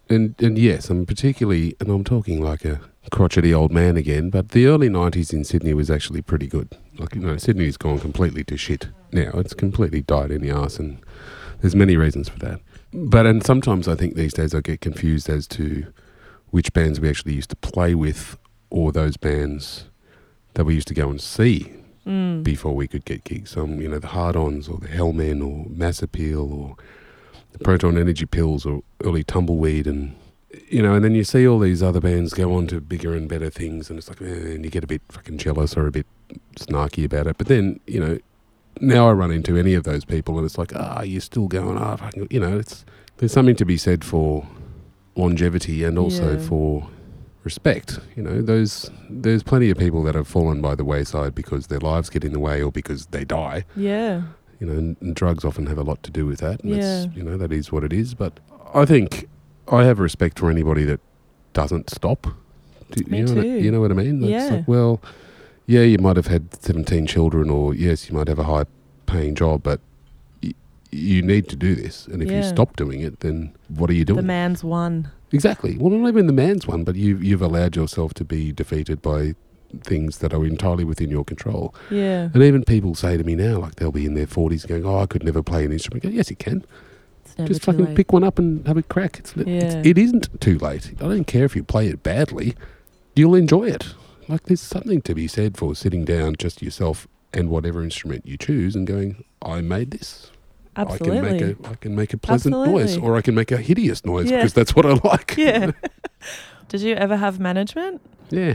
[0.08, 2.80] and and yes, I'm particularly, and I'm talking like a
[3.10, 6.76] crotchety old man again, but the early '90s in Sydney was actually pretty good.
[6.98, 9.32] Like you know, Sydney's gone completely to shit now.
[9.34, 10.98] It's completely died in the arse, and
[11.60, 12.60] there's many reasons for that.
[12.92, 15.86] But and sometimes I think these days I get confused as to
[16.50, 18.36] which bands we actually used to play with,
[18.70, 19.84] or those bands
[20.54, 21.72] that we used to go and see
[22.06, 22.42] Mm.
[22.42, 23.58] before we could get gigs.
[23.58, 26.76] Um, you know, the Hard Ons or the Hellmen or Mass Appeal or
[27.52, 30.14] the Proton Energy Pills or early Tumbleweed and
[30.68, 33.28] you know, and then you see all these other bands go on to bigger and
[33.28, 34.24] better things and it's like, eh,
[34.54, 36.06] and you get a bit fucking jealous or a bit
[36.56, 37.36] snarky about it.
[37.36, 38.18] But then, you know,
[38.80, 41.76] now I run into any of those people and it's like, ah, you're still going,
[41.78, 42.84] ah, fucking, you know, it's,
[43.18, 44.46] there's something to be said for
[45.16, 46.46] longevity and also Yeah.
[46.46, 46.88] for
[47.44, 47.98] respect.
[48.16, 51.80] You know, those there's plenty of people that have fallen by the wayside because their
[51.80, 53.64] lives get in the way or because they die.
[53.76, 54.22] Yeah.
[54.60, 56.62] You know, and, and drugs often have a lot to do with that.
[56.62, 57.12] And that's, Yeah.
[57.14, 58.14] you know, that is what it is.
[58.14, 58.40] But
[58.74, 59.28] I think
[59.68, 61.00] I have respect for anybody that
[61.52, 62.26] doesn't stop.
[62.90, 63.48] Do, Me you know What I, too.
[63.60, 64.22] you know what I mean?
[64.22, 64.48] Yeah.
[64.48, 65.00] like, well,
[65.74, 68.64] yeah, you might have had 17 children or yes, you might have a high
[69.06, 69.80] paying job, but
[70.42, 70.54] y-
[70.90, 72.06] you need to do this.
[72.08, 72.48] And if you Yeah.
[72.56, 74.16] stop doing it, then what are you doing?
[74.16, 75.08] The man's one.
[75.32, 75.76] Exactly.
[75.78, 79.34] Well, not even the man's one, but you've you've allowed yourself to be defeated by
[79.84, 81.72] things that are entirely within your control.
[81.90, 82.30] Yeah.
[82.34, 84.98] And even people say to me now, like they'll be in their forties, going, "Oh,
[84.98, 86.64] I could never play an instrument." I go, yes, you can.
[87.24, 87.96] It's never Just too fucking late.
[87.96, 89.20] pick one up and have a crack.
[89.20, 89.44] It's, Yeah.
[89.62, 90.90] it's it isn't too late.
[91.00, 92.56] I don't care if you play it badly.
[93.14, 93.94] You'll enjoy it.
[94.30, 98.36] Like there's something to be said for sitting down just yourself and whatever instrument you
[98.36, 100.30] choose and going, "I made this."
[100.76, 101.18] Absolutely.
[101.18, 103.56] I can make a I can make a pleasant noise, or I can make a
[103.56, 104.38] hideous noise Yeah.
[104.38, 105.34] because that's what I like.
[105.36, 105.72] yeah.
[106.68, 108.00] Did you ever have management?
[108.30, 108.54] Yeah,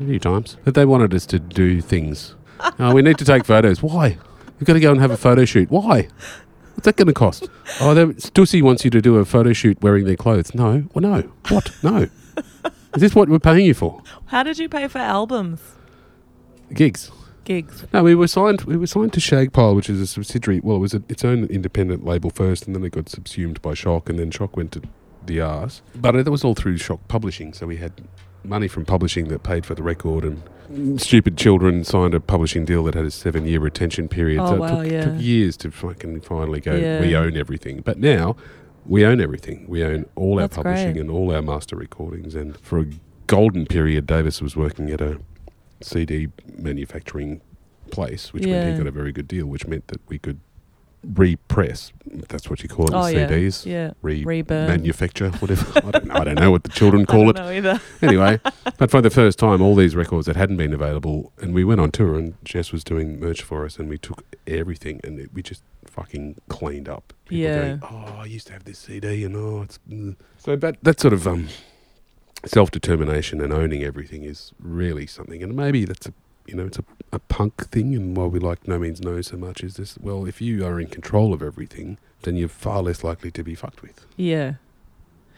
[0.00, 0.56] a few times.
[0.64, 2.36] But they wanted us to do things.
[2.78, 3.82] oh, we need to take photos.
[3.82, 4.18] Why?
[4.60, 5.68] We've got to go and have a photo shoot.
[5.70, 6.08] Why?
[6.74, 7.48] What's that going to cost?
[7.80, 10.54] Oh, Stussy wants you to do a photo shoot wearing their clothes.
[10.54, 10.84] No.
[10.94, 11.30] Well, no.
[11.48, 11.72] What?
[11.82, 12.06] No.
[12.96, 14.02] Is this what we're paying you for?
[14.26, 15.60] How did you pay for albums?
[16.72, 17.10] Gigs.
[17.44, 17.86] Gigs.
[17.92, 18.62] No, we were signed.
[18.62, 20.60] We were signed to Shagpile, which is a subsidiary.
[20.60, 23.74] Well, it was a, its own independent label first, and then it got subsumed by
[23.74, 24.82] Shock, and then Shock went to
[25.24, 25.82] the R's.
[25.94, 27.92] But it was all through Shock Publishing, so we had
[28.42, 32.82] money from publishing that paid for the record, and stupid children signed a publishing deal
[32.84, 34.40] that had a seven-year retention period.
[34.40, 35.04] Oh, so it wow, took, yeah.
[35.04, 36.74] took years to fucking finally go.
[36.74, 37.00] Yeah.
[37.00, 38.36] We own everything, but now
[38.86, 39.66] we own everything.
[39.68, 41.00] We own all That's our publishing great.
[41.02, 42.34] and all our master recordings.
[42.34, 42.86] And for a
[43.26, 45.18] golden period, Davis was working at a
[45.80, 47.40] CD manufacturing
[47.90, 50.40] place, which meant he got a very good deal, which meant that we could
[51.14, 51.92] repress,
[52.28, 53.28] that's what you call it, Oh, the yeah.
[53.28, 53.92] CDs, Yeah.
[54.02, 54.68] re Reburn.
[54.68, 55.64] manufacture, whatever.
[55.86, 57.38] I, don't know, I don't know what the children call it.
[57.38, 57.80] either.
[58.02, 58.40] Anyway,
[58.78, 61.80] but for the first time, all these records that hadn't been available, and we went
[61.80, 65.30] on tour, and Jess was doing merch for us, and we took everything, and it,
[65.32, 67.12] we just fucking cleaned up.
[67.26, 67.56] People Yeah.
[67.64, 71.00] going, oh, I used to have this CD, and oh, it's mm." so that that
[71.00, 71.48] sort of um,
[72.44, 76.12] self determination and owning everything is really something, and maybe that's a
[76.48, 79.36] you know it's a, a punk thing, and why we like No Means No so
[79.36, 79.96] much is this.
[79.98, 83.54] Well, if you are in control of everything, then you're far less likely to be
[83.54, 84.06] fucked with.
[84.16, 84.54] Yeah.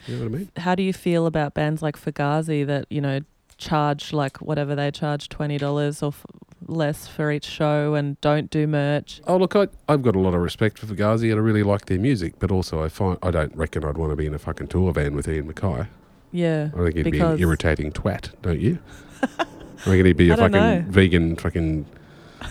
[0.07, 0.51] You know what I mean?
[0.57, 3.19] How do you feel about bands like Fugazi that, you know,
[3.57, 6.25] charge like whatever they charge $20 or f-
[6.67, 9.21] less for each show and don't do merch?
[9.27, 11.85] Oh look, I, I've got a lot of respect for Fugazi, and I really like
[11.85, 12.35] their music.
[12.39, 14.93] But also, I find I don't reckon I'd want to be in a fucking tour
[14.93, 15.87] van with Ian MacKaye.
[16.31, 16.69] Yeah.
[16.75, 18.79] I think he'd be an irritating twat, don't you?
[19.21, 19.45] I
[19.89, 20.85] reckon he'd be a fucking know.
[20.87, 21.85] vegan fucking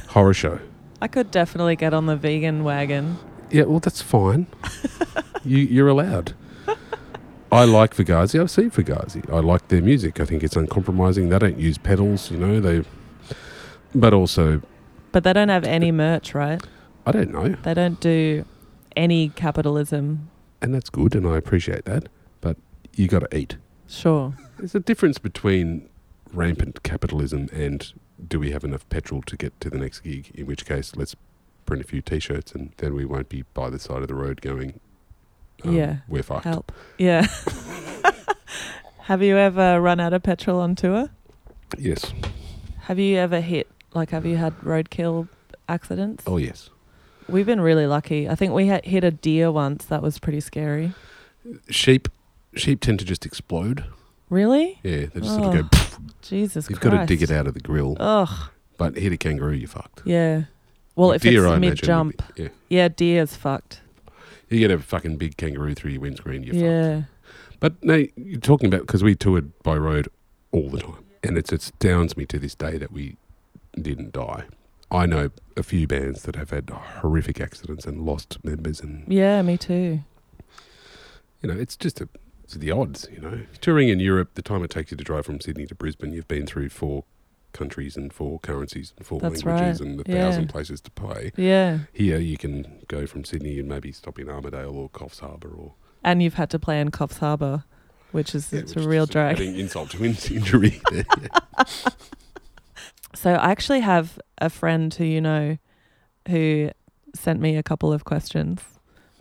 [0.09, 0.59] horror show.
[1.01, 3.19] I could definitely get on the vegan wagon.
[3.51, 4.47] Yeah, well, that's fine.
[5.45, 6.35] you you're allowed.
[7.51, 8.39] I like Fugazi.
[8.41, 9.31] I've seen Fugazi.
[9.33, 10.21] I like their music.
[10.21, 11.31] I think it's uncompromising.
[11.31, 12.61] They don't use pedals, you know.
[12.61, 12.85] They,
[13.95, 14.61] but also,
[15.13, 16.63] But they don't have any merch, right?
[17.07, 17.55] I don't know.
[17.63, 18.45] They don't do
[18.97, 20.29] any capitalism.
[20.61, 22.09] and that's good, and I appreciate that.
[22.43, 22.59] But
[22.97, 23.57] you got to eat.
[23.89, 24.35] Sure.
[24.59, 25.89] There's a difference between
[26.33, 27.93] rampant capitalism and
[28.27, 30.31] do we have enough petrol to get to the next gig?
[30.35, 31.15] In which case, let's
[31.67, 34.41] print a few T-shirts, and then we won't be by the side of the road
[34.41, 34.81] going,
[35.65, 35.97] um, Yeah.
[36.09, 36.45] we're fucked.
[36.45, 36.73] Help.
[36.99, 37.27] Yeah.
[39.03, 41.11] have you ever run out of petrol on tour?
[41.79, 42.13] Yes.
[42.83, 45.29] Have you ever hit, like, have you had roadkill
[45.69, 46.25] accidents?
[46.27, 46.71] Oh yes.
[47.29, 48.29] We've been really lucky.
[48.29, 49.85] I think we had hit a deer once.
[49.85, 50.93] That was pretty scary.
[51.69, 52.09] Sheep.
[52.59, 53.85] Sheep tend to just explode.
[54.31, 54.79] Really?
[54.83, 55.69] Yeah, they just sort of Oh, go.
[55.69, 56.95] "Pff," Jesus You've Christ.
[56.97, 57.97] got to dig it out of the grill.
[57.99, 58.51] Ugh.
[58.77, 60.03] But hit a kangaroo, you're fucked.
[60.05, 60.45] Yeah.
[60.97, 62.35] Well, if Deer, I it's imagine, would mid jump.
[62.37, 62.49] be- Yeah.
[62.69, 63.81] Yeah, deer's fucked.
[64.51, 66.65] You get a fucking big kangaroo through your windscreen, you're fucked.
[66.65, 67.03] yeah.
[67.61, 70.09] But no, you're talking about because we toured by road
[70.53, 73.17] all the time, and it's, it astounds me to this day that we
[73.81, 74.45] didn't die.
[74.91, 79.43] I know a few bands that have had horrific accidents and lost members, and Yeah,
[79.43, 80.01] me too.
[81.43, 82.09] you know it's just a,
[82.57, 83.07] the odds.
[83.13, 85.75] You know, touring in Europe, the time it takes you to drive from Sydney to
[85.75, 87.05] Brisbane, you've been through four
[87.53, 89.89] countries and four currencies and four That's languages right.
[89.91, 90.23] and a Yeah.
[90.31, 91.33] thousand places to play.
[91.37, 91.81] Yeah.
[91.93, 95.73] Here, you can go from Sydney and maybe stop in Armidale or Coffs Harbour or
[96.05, 97.65] And you've had to play in Coffs Harbour,
[98.13, 99.37] which is Yeah, it's which a real just drag.
[99.37, 100.81] Adding insult to injury.
[100.91, 101.65] there, yeah.
[103.15, 105.57] So I actually have a friend who you know
[106.29, 106.71] who
[107.15, 108.61] sent me a couple of questions.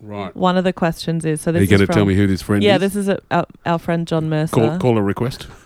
[0.02, 0.36] Right.
[0.36, 2.62] One of the questions is so Are you going to tell me who this friend
[2.64, 2.82] Yeah, is?
[2.82, 4.54] this is a, our, our friend John Mercer.
[4.56, 5.48] Call, call a request.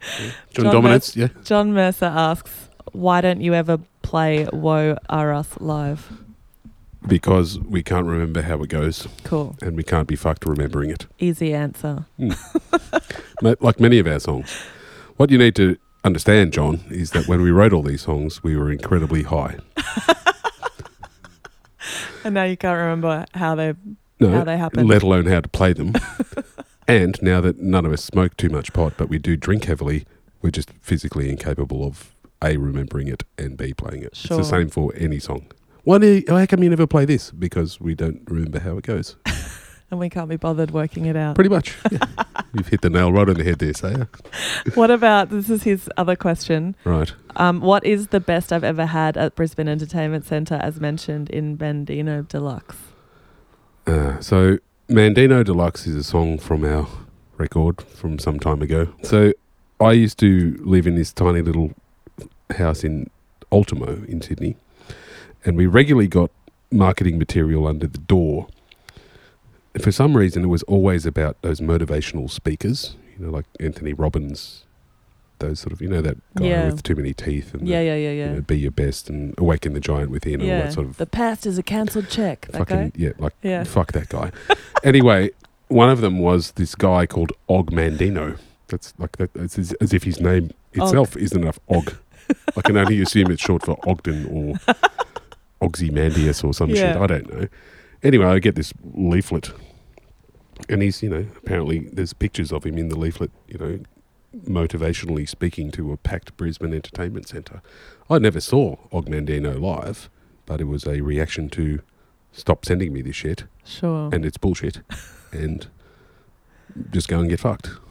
[0.00, 0.30] Yeah.
[0.54, 1.26] John, John Dominance, yeah.
[1.42, 2.52] John Mercer asks,
[2.92, 6.12] "Why don't you ever play Woe Are Us live?"
[7.06, 11.06] Because we can't remember how it goes Cool, and we can't be fucked remembering it.
[11.18, 12.06] easy answer.
[12.16, 12.30] Hmm.
[13.42, 14.48] Ma- Like many of our songs.
[15.16, 18.56] What you need to understand, John, is that when we wrote all these songs, we
[18.56, 19.56] were incredibly high.
[22.24, 23.74] And now you can't remember how they
[24.20, 24.88] No, how they happened.
[24.88, 25.94] let alone how to play them.
[26.88, 30.04] and now that none of us smoke too much pot, but we do drink heavily,
[30.42, 34.16] we're just physically incapable of A, remembering it, and B, playing it.
[34.16, 34.38] Sure.
[34.38, 35.46] It's the same for any song.
[35.84, 37.30] Why do you, how come you never play this?
[37.30, 39.16] Because we don't remember how it goes.
[39.90, 41.34] and we can't be bothered working it out.
[41.34, 41.76] Pretty much.
[41.90, 41.98] Yeah.
[42.54, 44.06] You've hit the nail right on the head there, Saya.
[44.74, 45.50] what about this?
[45.50, 46.76] Is his other question?
[46.84, 47.12] Right.
[47.36, 51.58] Um, what is the best I've ever had at Brisbane Entertainment Centre, as mentioned in
[51.58, 52.76] Mandino Deluxe?
[53.86, 56.86] Uh, so, Mandino Deluxe is a song from our
[57.36, 58.88] record from some time ago.
[59.02, 59.32] So,
[59.80, 61.72] I used to live in this tiny little
[62.56, 63.10] house in
[63.52, 64.56] Ultimo in Sydney,
[65.44, 66.30] and we regularly got
[66.70, 68.48] marketing material under the door.
[69.78, 73.92] And for some reason, it was always about those motivational speakers, you know, like Anthony
[73.92, 74.64] Robbins,
[75.38, 76.66] those sort of, you know, that guy Yeah.
[76.66, 78.32] with too many teeth and the, Yeah, yeah, yeah, you yeah.
[78.32, 81.06] know, be your best and awaken the giant within and all that sort of the
[81.06, 82.48] past is a cancelled check.
[82.50, 82.92] That fucking guy.
[82.96, 83.62] yeah, like Yeah.
[83.62, 84.32] fuck that guy.
[84.82, 85.30] anyway,
[85.68, 88.36] one of them was this guy called Og Mandino.
[88.66, 89.30] That's like that.
[89.36, 91.60] It's as, as if his name itself isn't enough.
[91.68, 91.94] Og.
[92.56, 94.74] I can only assume it's short for Ogden or
[95.62, 96.96] Ozymandias or some shit.
[96.96, 97.46] I don't know.
[98.02, 99.50] Anyway, I get this leaflet,
[100.68, 103.30] and he's you know apparently there's pictures of him in the leaflet.
[103.48, 103.80] You know,
[104.44, 107.62] motivationally speaking to a packed Brisbane entertainment centre.
[108.10, 110.08] I never saw Og Mandino live,
[110.46, 111.80] but it was a reaction to
[112.32, 114.10] stop sending me this shit Sure.
[114.12, 114.80] and it's bullshit
[115.32, 115.66] and
[116.90, 117.70] just go and get fucked.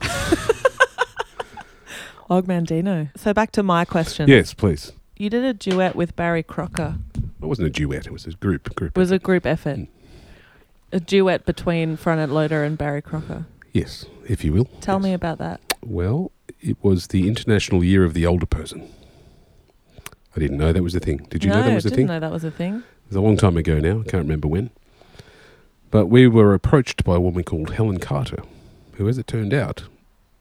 [2.30, 3.10] Og Mandino.
[3.16, 4.28] So back to my question.
[4.28, 4.92] Yes, please.
[5.16, 6.96] You did a duet with Barry Crocker.
[7.42, 8.96] It wasn't a duet, it was a group group.
[8.96, 9.78] It was a group effort.
[9.78, 9.88] Mm.
[10.92, 13.44] A duet between Front End Loader and Barry Crocker.
[13.72, 14.64] yes, if you will.
[14.80, 15.04] Tell Yes.
[15.04, 15.60] me about that.
[15.84, 18.88] Well, it was the International Year of the Older Person.
[20.34, 21.26] I didn't know that was a thing.
[21.30, 22.08] Did you no, know that was a thing?
[22.10, 22.76] I didn't know that was a thing.
[22.76, 24.00] It was a long time ago now.
[24.00, 24.70] I can't remember when.
[25.90, 28.42] But we were approached by a woman called Helen Carter,
[28.94, 29.84] who, as it turned out,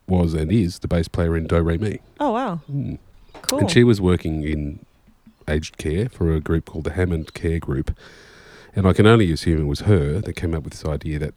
[0.07, 1.99] was and is the bass player in Do Re Mi.
[2.19, 2.97] Oh wow, Mm.
[3.43, 3.59] cool.
[3.59, 4.79] And she was working in
[5.47, 7.91] aged care for a group called the Hammond Care Group.
[8.77, 11.33] And I can only assume it was her that came up with this idea that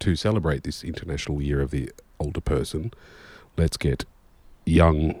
[0.00, 2.92] to celebrate this International Year of the Older Person,
[3.56, 4.04] let's get
[4.66, 5.14] young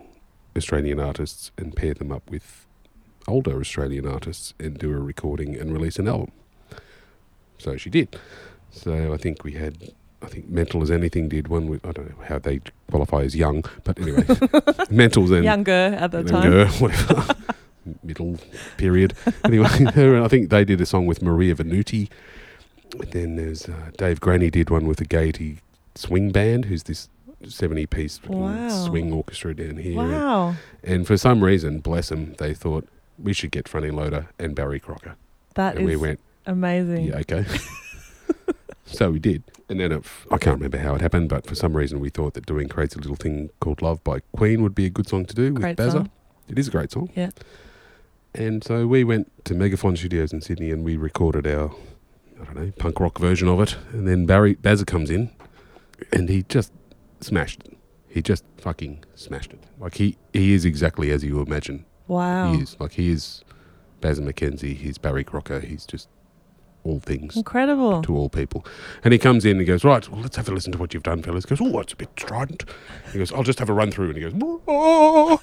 [0.54, 2.66] Australian artists and pair them up with
[3.26, 6.32] older Australian artists and do a recording and release an album.
[7.56, 8.14] So she did.
[8.70, 12.10] So I think we had, I think Mental as Anything did one with, I don't
[12.10, 14.20] know how they qualify as young, but anyway,
[14.92, 16.66] Mentals and Younger at the and time.
[16.68, 17.34] Whatever.
[18.02, 18.38] Middle
[18.76, 19.14] period.
[19.44, 22.08] Anyway, and I think they did a song with Maria Venuti.
[23.10, 25.58] Then there's uh, Dave Graney did one with the Gaiety
[25.94, 27.08] Swing Band, who's this
[27.46, 28.68] 70 piece Wow.
[28.86, 29.98] swing orchestra down here.
[30.00, 33.96] And, Wow, and for some reason, bless them, they thought we should get Front End
[33.96, 35.16] Loader and Barry Crocker.
[35.54, 37.04] that and we went, amazing.
[37.06, 37.44] yeah, okay.
[38.86, 39.42] so we did.
[39.68, 42.34] And then it, I can't remember how it happened, but for some reason we thought
[42.34, 45.34] that doing Crazy Little Thing Called Love by Queen would be a good song to
[45.34, 45.92] do with Great Bazza.
[45.92, 46.10] song.
[46.48, 47.08] It is a great song.
[47.16, 47.30] Yeah.
[48.34, 51.70] And so we went to Megaphone Studios in Sydney and we recorded our,
[52.40, 53.76] I don't know, punk rock version of it.
[53.92, 55.30] And then Barry Bazza comes in
[56.12, 56.72] and he just
[57.20, 57.76] smashed it.
[58.08, 59.62] He just fucking smashed it.
[59.78, 62.52] Like he, he is exactly as you imagine Wow.
[62.52, 62.76] he is.
[62.80, 63.42] Like he is
[64.00, 66.08] Bazza McKenzie, he's Barry Crocker, he's just
[66.84, 68.02] all things Incredible.
[68.02, 68.64] to all people.
[69.02, 70.94] And he comes in and he goes, Right, well, let's have a listen to what
[70.94, 71.44] you've done, fellas.
[71.44, 72.64] He goes, Oh, it's a bit strident.
[73.12, 74.08] He goes, I'll just have a run through.
[74.08, 74.32] And he goes,
[74.68, 75.40] Oh,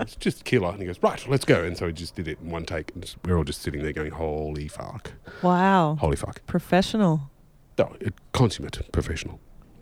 [0.00, 0.70] it's just killer.
[0.70, 1.62] And he goes, Right, let's go.
[1.62, 2.92] And so he just did it in one take.
[2.94, 5.12] And we're all just sitting there going, Holy fuck.
[5.42, 5.96] Wow.
[6.00, 6.44] Holy fuck.
[6.46, 7.30] Professional.
[7.78, 9.38] No, it, consummate professional.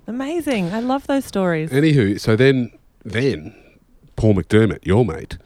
[0.06, 0.72] Amazing.
[0.72, 1.70] I love those stories.
[1.70, 2.72] Anywho, so then,
[3.04, 3.54] then
[4.16, 5.38] Paul McDermott, your mate,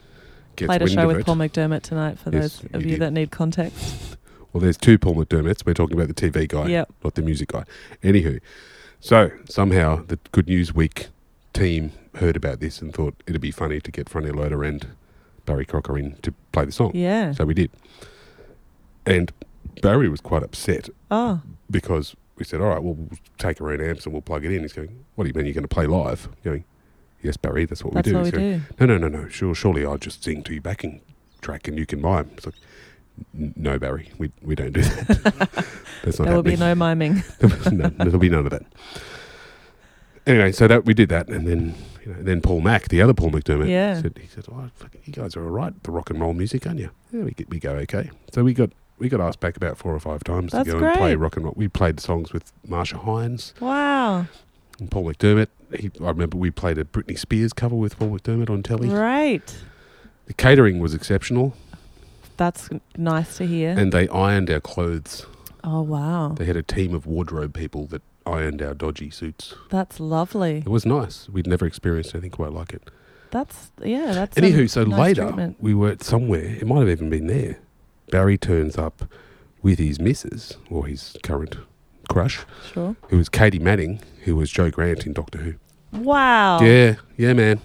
[0.57, 1.27] gets Played a show with it.
[1.27, 4.17] Paul McDermott tonight for Yes, those of you you that need context.
[4.53, 5.65] Well, there's two Paul McDermotts.
[5.65, 6.93] We're talking about the TV guy, Yep.
[7.05, 7.65] not the music guy.
[8.03, 8.41] Anywho,
[9.01, 11.09] so somehow the Good News Week
[11.55, 14.87] team heard about this and thought it'd be funny to get Front End Loader and
[15.47, 16.93] Barry Crocker in to play the song.
[16.95, 17.33] Yeah.
[17.33, 17.71] So we did.
[19.07, 19.33] And
[19.81, 23.81] Barry was quite upset Oh, because we said, all right, well, we'll take our own
[23.81, 24.63] amps and we'll plug it in.
[24.63, 26.29] He's going, what do you mean you're going to play live?
[26.45, 26.65] Going,
[27.23, 28.17] yes, Barry, that's what that's we do.
[28.19, 28.87] what we going, do.
[28.87, 29.29] no, no, no, no.
[29.29, 31.01] Sure, surely I'll just sing to your backing
[31.41, 32.31] track and you can mime.
[32.37, 32.61] It's like, "N-
[33.35, 35.67] no, Barry, we we don't do that.
[36.05, 37.23] That's not There will be no miming.
[37.73, 38.65] no, there'll be none of that.
[40.27, 43.15] Anyway, so that we did that, and then you know, then Paul Mack, the other
[43.15, 44.01] Paul McDermott, Yeah.
[44.01, 46.67] said he said, "Oh, fuck, you guys are all right, the rock and roll music,
[46.67, 46.91] aren't you?
[47.13, 50.01] Yeah, we we go okay." So we got we got asked back about four or
[50.01, 51.55] five times That's to go and play rock and roll.
[51.57, 54.27] We played songs with Marcia Hines Wow.
[54.79, 55.49] and Paul McDermott.
[55.77, 58.89] He, I remember we played a Britney Spears cover with Paul McDermott on telly.
[58.89, 59.57] Great.
[60.27, 61.55] The catering was exceptional,
[62.37, 63.71] That's nice to hear.
[63.79, 65.27] and they ironed our clothes.
[65.65, 66.35] oh, wow.
[66.37, 69.55] They had a team of wardrobe people that ironed our dodgy suits.
[69.71, 70.59] That's lovely.
[70.59, 71.29] It was nice.
[71.29, 72.91] We'd never experienced anything quite like it.
[73.31, 74.37] That's, yeah, that's.
[74.37, 75.57] Anywho, so nice later treatment.
[75.61, 76.45] we were somewhere.
[76.61, 77.59] It might have even been there.
[78.11, 79.05] Barry turns up
[79.63, 81.57] with his missus or his current
[82.09, 82.41] crush,
[82.73, 82.95] Sure.
[83.09, 85.55] who was Katy Manning, who was Jo Grant in Doctor Who.
[85.93, 86.61] Wow.
[86.61, 87.61] Yeah, yeah, man.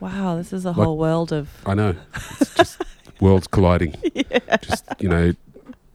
[0.00, 1.48] Wow, this is a Like- whole world of.
[1.66, 1.94] I know.
[2.40, 2.82] It's just
[3.20, 3.94] worlds colliding.
[4.62, 5.32] Just you know,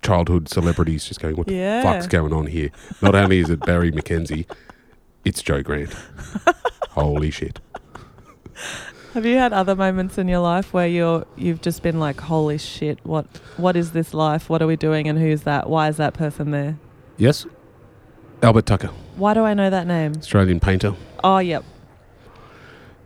[0.02, 2.70] childhood celebrities just going, "What the fuck's going on here?"
[3.02, 4.46] Not only is it Barry McKenzie,
[5.26, 5.94] it's Jo Grant.
[6.92, 7.60] Holy shit!
[9.14, 12.58] Have you had other moments in your life where you're you've just been like, "Holy
[12.58, 13.00] shit!
[13.04, 13.26] What
[13.58, 14.50] what is this life?
[14.50, 15.08] What are we doing?
[15.08, 15.70] And who's that?
[15.70, 16.78] Why is that person there?
[17.18, 17.46] Yes,
[18.44, 20.16] Albert Tucker, Why do I know that name?
[20.18, 20.96] Australian painter.
[21.24, 21.64] Oh, yep.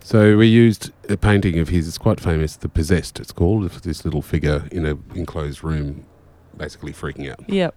[0.07, 1.85] So we used a painting of his.
[1.85, 2.55] It's quite famous.
[2.55, 3.19] The Possessed.
[3.19, 3.69] It's called.
[3.69, 6.05] This little figure in a enclosed room,
[6.55, 7.49] basically freaking out.
[7.49, 7.75] Yep.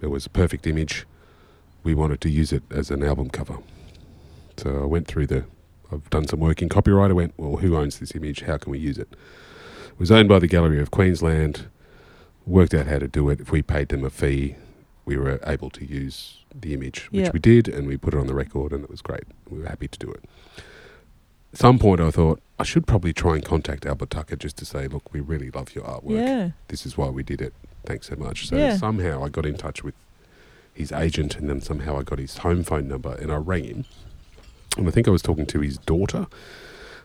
[0.00, 1.06] It was a perfect image.
[1.84, 3.58] We wanted to use it as an album cover.
[4.56, 5.44] So I went through the.
[5.92, 7.12] I've done some work in copyright.
[7.12, 8.40] I went, well, who owns this image?
[8.40, 9.12] How can we use it?
[9.12, 11.68] It was owned by the Gallery of Queensland.
[12.46, 13.38] Worked out how to do it.
[13.38, 14.56] If we paid them a fee,
[15.04, 17.32] we were able to use the image, which Yep.
[17.32, 19.22] we did, and we put it on the record, and it was great.
[19.48, 20.24] We were happy to do it.
[21.54, 24.64] At some point, I thought I should probably try and contact Albert Tucker just to
[24.64, 26.50] say, look, we really love your artwork Yeah.
[26.66, 27.54] this is why we did it.
[27.86, 28.48] Thanks so much.
[28.48, 28.76] So Yeah.
[28.76, 29.94] somehow I got in touch with
[30.72, 33.84] his agent, and then somehow I got his home phone number, and I rang him.
[34.76, 36.26] And I think I was talking to his daughter.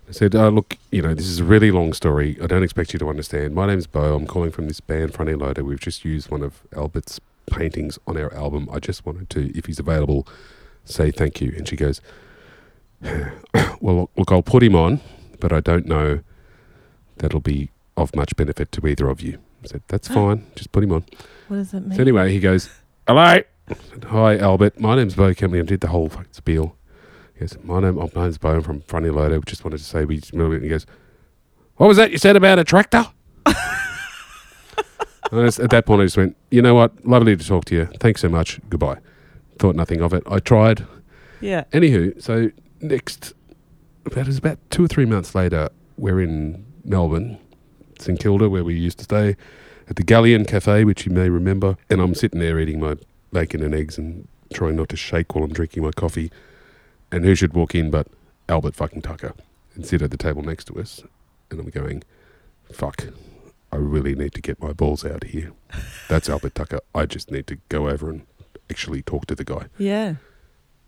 [0.07, 2.35] I said, uh, "Look, you know, this is a really long story.
[2.41, 3.53] I don't expect you to understand.
[3.53, 4.15] My name's Bo.
[4.15, 5.63] I'm calling from this band, Front End Loader.
[5.63, 7.19] We've just used one of Albert's
[7.51, 8.67] paintings on our album.
[8.71, 10.27] I just wanted to, if he's available,
[10.85, 12.01] say thank you." And she goes,
[13.81, 14.99] "Well, look, look, I'll put him on,
[15.39, 16.21] but I don't know
[17.17, 20.13] that'll be of much benefit to either of you." I said, "That's oh.
[20.13, 20.45] fine.
[20.55, 21.05] Just put him on."
[21.47, 21.95] What does it mean?
[21.95, 22.69] So anyway, he goes,
[23.07, 24.79] "Hello, I said, hi Albert.
[24.79, 25.59] My name's Bo Kemley.
[25.59, 26.75] I did the whole fucking spiel."
[27.33, 28.49] He goes, "My name, oh, my name's Bo.
[28.55, 29.39] I'm from Front End Loader.
[29.45, 30.85] Just wanted to say we." And he goes,
[31.77, 33.07] "What was that you said about a tractor?"
[35.31, 37.05] And just- at that point, I just went, "You know what?
[37.05, 37.85] Lovely to talk to you.
[37.99, 38.59] Thanks so much.
[38.69, 38.97] Goodbye."
[39.59, 40.23] Thought nothing of it.
[40.25, 40.87] I tried.
[41.41, 41.65] yeah.
[41.71, 42.49] Anywho, so
[42.81, 43.33] next,
[44.05, 47.37] about it was about two or three months later, we're in Melbourne,
[47.99, 49.35] St Kilda, where we used to stay,
[49.89, 51.77] at the Galleon Cafe, which you may remember.
[51.89, 52.95] And I'm sitting there eating my
[53.31, 56.31] bacon and eggs and trying not to shake while I'm drinking my coffee.
[57.11, 58.07] And who should walk in but
[58.47, 59.33] Albert fucking Tucker
[59.75, 61.01] and sit at the table next to us.
[61.49, 62.03] And I'm going,
[62.71, 63.07] fuck,
[63.71, 65.53] I really need to get my balls out here.
[66.07, 66.79] That's Albert Tucker.
[66.93, 68.25] I just need to go over and
[68.69, 69.65] actually talk to the guy.
[69.77, 70.15] Yeah.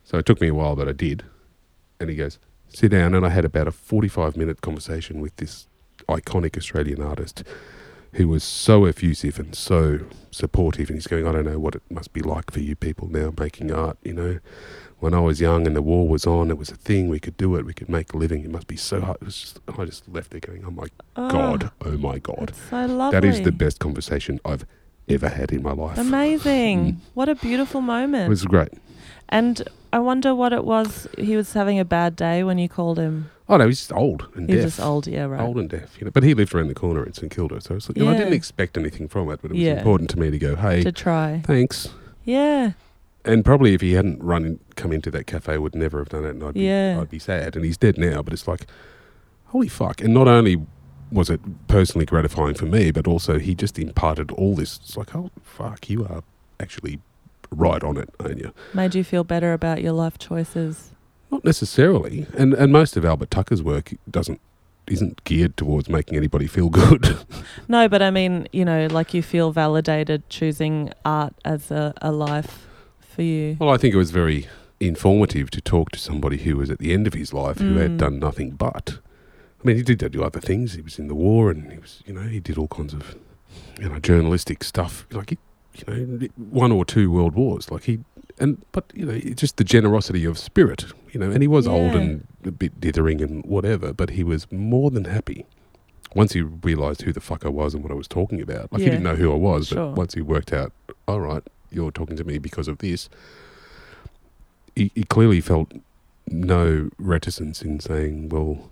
[0.04, 1.24] So it took me a while, but I did.
[2.02, 2.40] And he goes,
[2.70, 3.14] sit down.
[3.16, 5.68] And I had about a 45 minute conversation with this
[6.10, 7.44] iconic Australian artist
[8.14, 10.00] who was so effusive and so
[10.32, 10.90] supportive.
[10.90, 13.34] And he's going, I don't know what it must be like for you people now
[13.40, 14.40] making art, you know,
[15.00, 17.08] when I was young and the war was on, it was a thing.
[17.10, 17.66] We could do it.
[17.66, 18.44] We could make a living.
[18.44, 19.18] It must be so hard.
[19.22, 21.72] It was just, I just left there going, oh my Oh, God.
[21.84, 22.54] Oh my God.
[22.70, 23.20] so lovely.
[23.20, 24.66] That is the best conversation I've
[25.14, 25.98] ever had in my life.
[25.98, 26.80] Amazing.
[26.94, 26.96] Mm.
[27.14, 28.26] What a beautiful moment.
[28.28, 28.70] It was great.
[29.30, 29.62] and
[29.94, 31.08] I wonder what it was.
[31.18, 33.30] He was having a bad day when you called him.
[33.50, 34.66] Oh no, he's just old and He's deaf.
[34.68, 35.42] just old, yeah, right.
[35.42, 36.12] Old and deaf, you know.
[36.12, 38.16] But he lived around the corner in St Kilda, so it's like, you know, I
[38.18, 39.78] didn't expect anything from it, but it was Yeah.
[39.80, 41.42] important to me to go, hey, to try.
[41.46, 41.90] thanks.
[42.24, 42.72] Yeah.
[43.26, 46.24] And probably if he hadn't run in, come into that cafe, would never have done
[46.24, 47.00] it, and I'd be, Yeah.
[47.02, 47.58] I'd be sad.
[47.58, 48.68] And he's dead now, but it's like,
[49.48, 50.00] holy fuck!
[50.02, 50.66] And not only
[51.12, 54.78] was it personally gratifying for me, but also he just imparted all this.
[54.84, 56.24] It's like, oh fuck, you are
[56.60, 57.00] actually
[57.52, 58.54] right on it, aren't you?
[58.74, 60.92] Made you feel better about your life choices.
[61.30, 64.40] Not necessarily, and and most of Albert Tucker's work doesn't
[64.88, 67.18] isn't geared towards making anybody feel good.
[67.68, 72.12] No, but I mean, you know, like you feel validated choosing art as a, a
[72.12, 72.68] life
[73.00, 73.56] for you.
[73.60, 74.48] well, I think it was very
[74.82, 77.92] informative to talk to somebody who was at the end of his life who had
[77.92, 77.98] Mm.
[77.98, 79.00] done nothing but.
[79.64, 80.74] I mean, he did do other things.
[80.74, 83.16] He was in the war, and he was, you know, he did all kinds of,
[83.80, 85.06] you know, journalistic stuff.
[85.12, 85.38] Like, he,
[85.76, 87.70] you know, one or two world wars.
[87.70, 88.00] Like he,
[88.40, 90.86] and but you know, just the generosity of spirit.
[91.12, 94.50] You know, and he was old and a bit dithering and whatever, but he was
[94.52, 95.46] more than happy.
[96.16, 98.82] Once he realised who the fuck I was and what I was talking about, like
[98.82, 99.88] he didn't know who I was, Sure.
[99.90, 100.72] but once he worked out,
[101.08, 103.10] all right, you're talking to me because of this.
[104.76, 105.72] He, he clearly felt
[106.28, 108.71] no reticence in saying, "Well,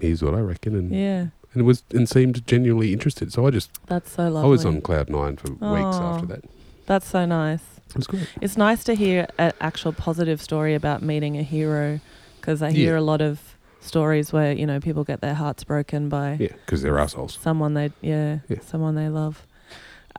[0.00, 1.20] here's what I reckon," and Yeah,
[1.52, 3.32] and it was and seemed genuinely interested.
[3.32, 4.42] So I just that's so lovely.
[4.42, 6.44] I was on cloud nine for weeks after that.
[6.86, 7.62] That's so nice.
[7.90, 8.28] It was great.
[8.40, 12.00] It's nice to hear an actual positive story about meeting a hero
[12.40, 13.00] because I hear Yeah.
[13.00, 13.40] a lot of
[13.80, 17.38] stories where, you know, people get their hearts broken by Yeah, because they're assholes.
[17.40, 18.58] someone they yeah, Yeah.
[18.60, 19.46] someone they love.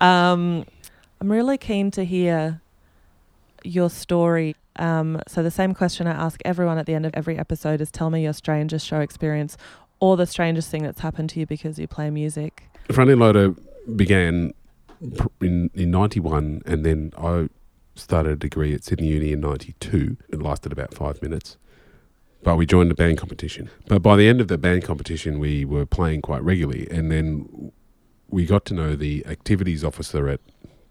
[0.02, 0.66] Um,
[1.22, 2.62] I'm really keen to hear
[3.64, 4.56] your story.
[4.80, 7.92] Um, so the same question I ask everyone at the end of every episode is
[7.92, 9.58] tell me your strangest show experience
[10.00, 12.64] or the strangest thing that's happened to you because you play music.
[12.92, 13.54] Front end loader
[13.96, 14.54] began
[15.42, 17.50] in in ninety one, and then I
[17.96, 20.18] started a degree at Sydney Uni in ninety two.
[20.30, 21.58] It lasted about five minutes.
[22.42, 23.70] But we joined the band competition.
[23.88, 27.74] But by the end of the band competition, we were playing quite regularly, and then
[28.30, 30.40] we got to know the activities officer at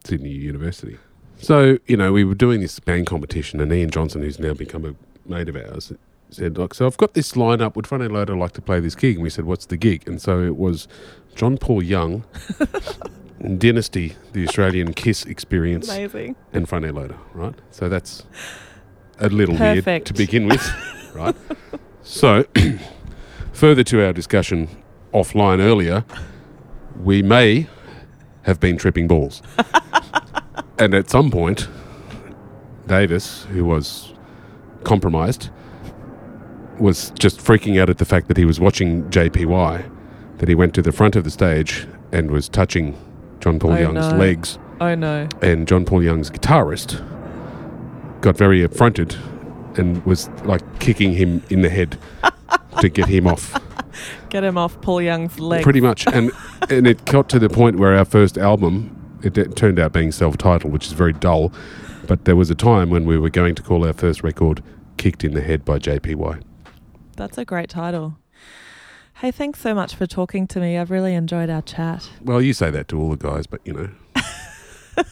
[0.05, 0.99] Sydney University.
[1.41, 4.85] So you know, we were doing this band competition, and Ian Johnson, who's now become
[4.85, 4.95] a
[5.29, 5.93] mate of ours,
[6.31, 7.77] said, "Look, so I've got this lineup.
[7.77, 10.03] Would front end loader like to play this gig?" And we said, "What's the gig?"
[10.07, 10.89] And so it was
[11.35, 12.25] John Paul Young,
[13.59, 16.37] Dynasty, the Australian Kiss experience, Amazing.
[16.53, 17.17] and front end loader.
[17.33, 17.55] Right.
[17.71, 18.25] So that's
[19.21, 21.37] a little weird to begin with, right?
[22.03, 22.45] So,
[23.53, 24.69] further to our discussion
[25.13, 26.05] offline earlier,
[27.01, 27.69] we may
[28.43, 29.43] have been tripping balls,
[30.79, 31.69] and at some point,
[32.87, 34.13] Davis, who was
[34.85, 35.51] compromised,
[36.79, 39.91] was just freaking out at the fact that he was watching JPY,
[40.39, 42.97] that he went to the front of the stage and was touching
[43.41, 44.17] John Paul Oh, Young's no.
[44.17, 45.29] legs, Oh no.
[45.43, 47.03] and John Paul Young's guitarist
[48.21, 49.17] got very affronted
[49.77, 51.99] and was like kicking him in the head
[52.81, 53.61] to get him off,
[54.31, 55.63] Get him off Paul Young's leg.
[55.65, 56.07] pretty much.
[56.07, 56.31] And
[56.71, 60.13] and it got to the point where our first album it, it turned out being
[60.13, 61.53] self-titled, which is very dull.
[62.07, 64.63] But there was a time when we were going to call our first record
[64.97, 66.43] "Kicked in the Head" by JPY.
[67.17, 68.17] That's a great title.
[69.17, 70.79] Hey, thanks so much for talking to me.
[70.79, 72.09] I've really enjoyed our chat.
[72.23, 73.91] Well, you say that to all the guys, but you know,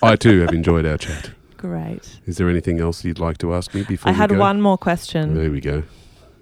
[0.03, 1.31] I too have enjoyed our chat.
[1.57, 2.21] Great.
[2.27, 4.39] Is there anything else you'd like to ask me before I had go?
[4.39, 5.35] one more question.
[5.35, 5.83] There we go.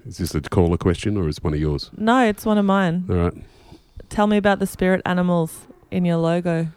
[0.07, 1.91] Is this a caller question or is one of yours?
[1.97, 3.07] No, it's one of mine.
[3.09, 3.35] All right.
[4.11, 6.69] Tell me about the spirit animals in your logo.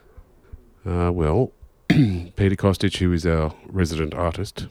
[0.87, 1.51] Uh, well,
[1.89, 4.67] Peter Kostic, who is our resident artist,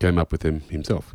[0.00, 1.14] came up with them himself.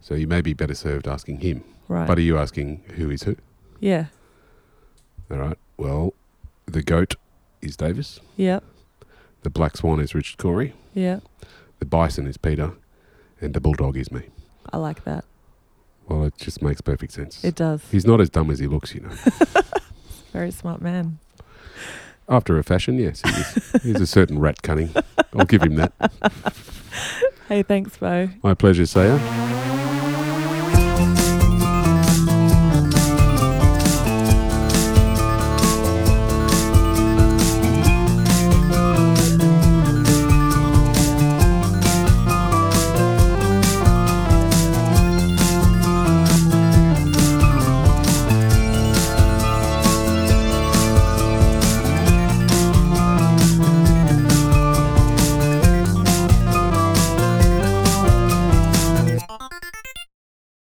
[0.00, 1.64] So you may be better served asking him.
[1.88, 2.06] Right.
[2.06, 3.36] But are you asking who is who?
[3.80, 4.06] yeah.
[5.30, 5.58] All right.
[5.78, 6.12] Well,
[6.66, 7.14] the goat
[7.62, 8.20] is Davis.
[8.36, 8.62] Yep.
[9.42, 10.74] The black swan is Richard Corey.
[10.92, 11.20] Yeah.
[11.78, 12.72] The bison is Peter.
[13.40, 14.22] And the bulldog is me.
[14.72, 15.24] I like that.
[16.08, 17.42] Well, it just makes perfect sense.
[17.42, 17.82] It does.
[17.90, 19.08] He's not as dumb as he looks, you know.
[20.32, 21.18] Very smart man.
[22.28, 23.82] After a fashion, yes, he is.
[23.82, 24.90] He's a certain rat cunning.
[25.36, 25.92] I'll give him that.
[27.48, 28.30] Hey, thanks, Bo.
[28.42, 29.18] My pleasure, Saya.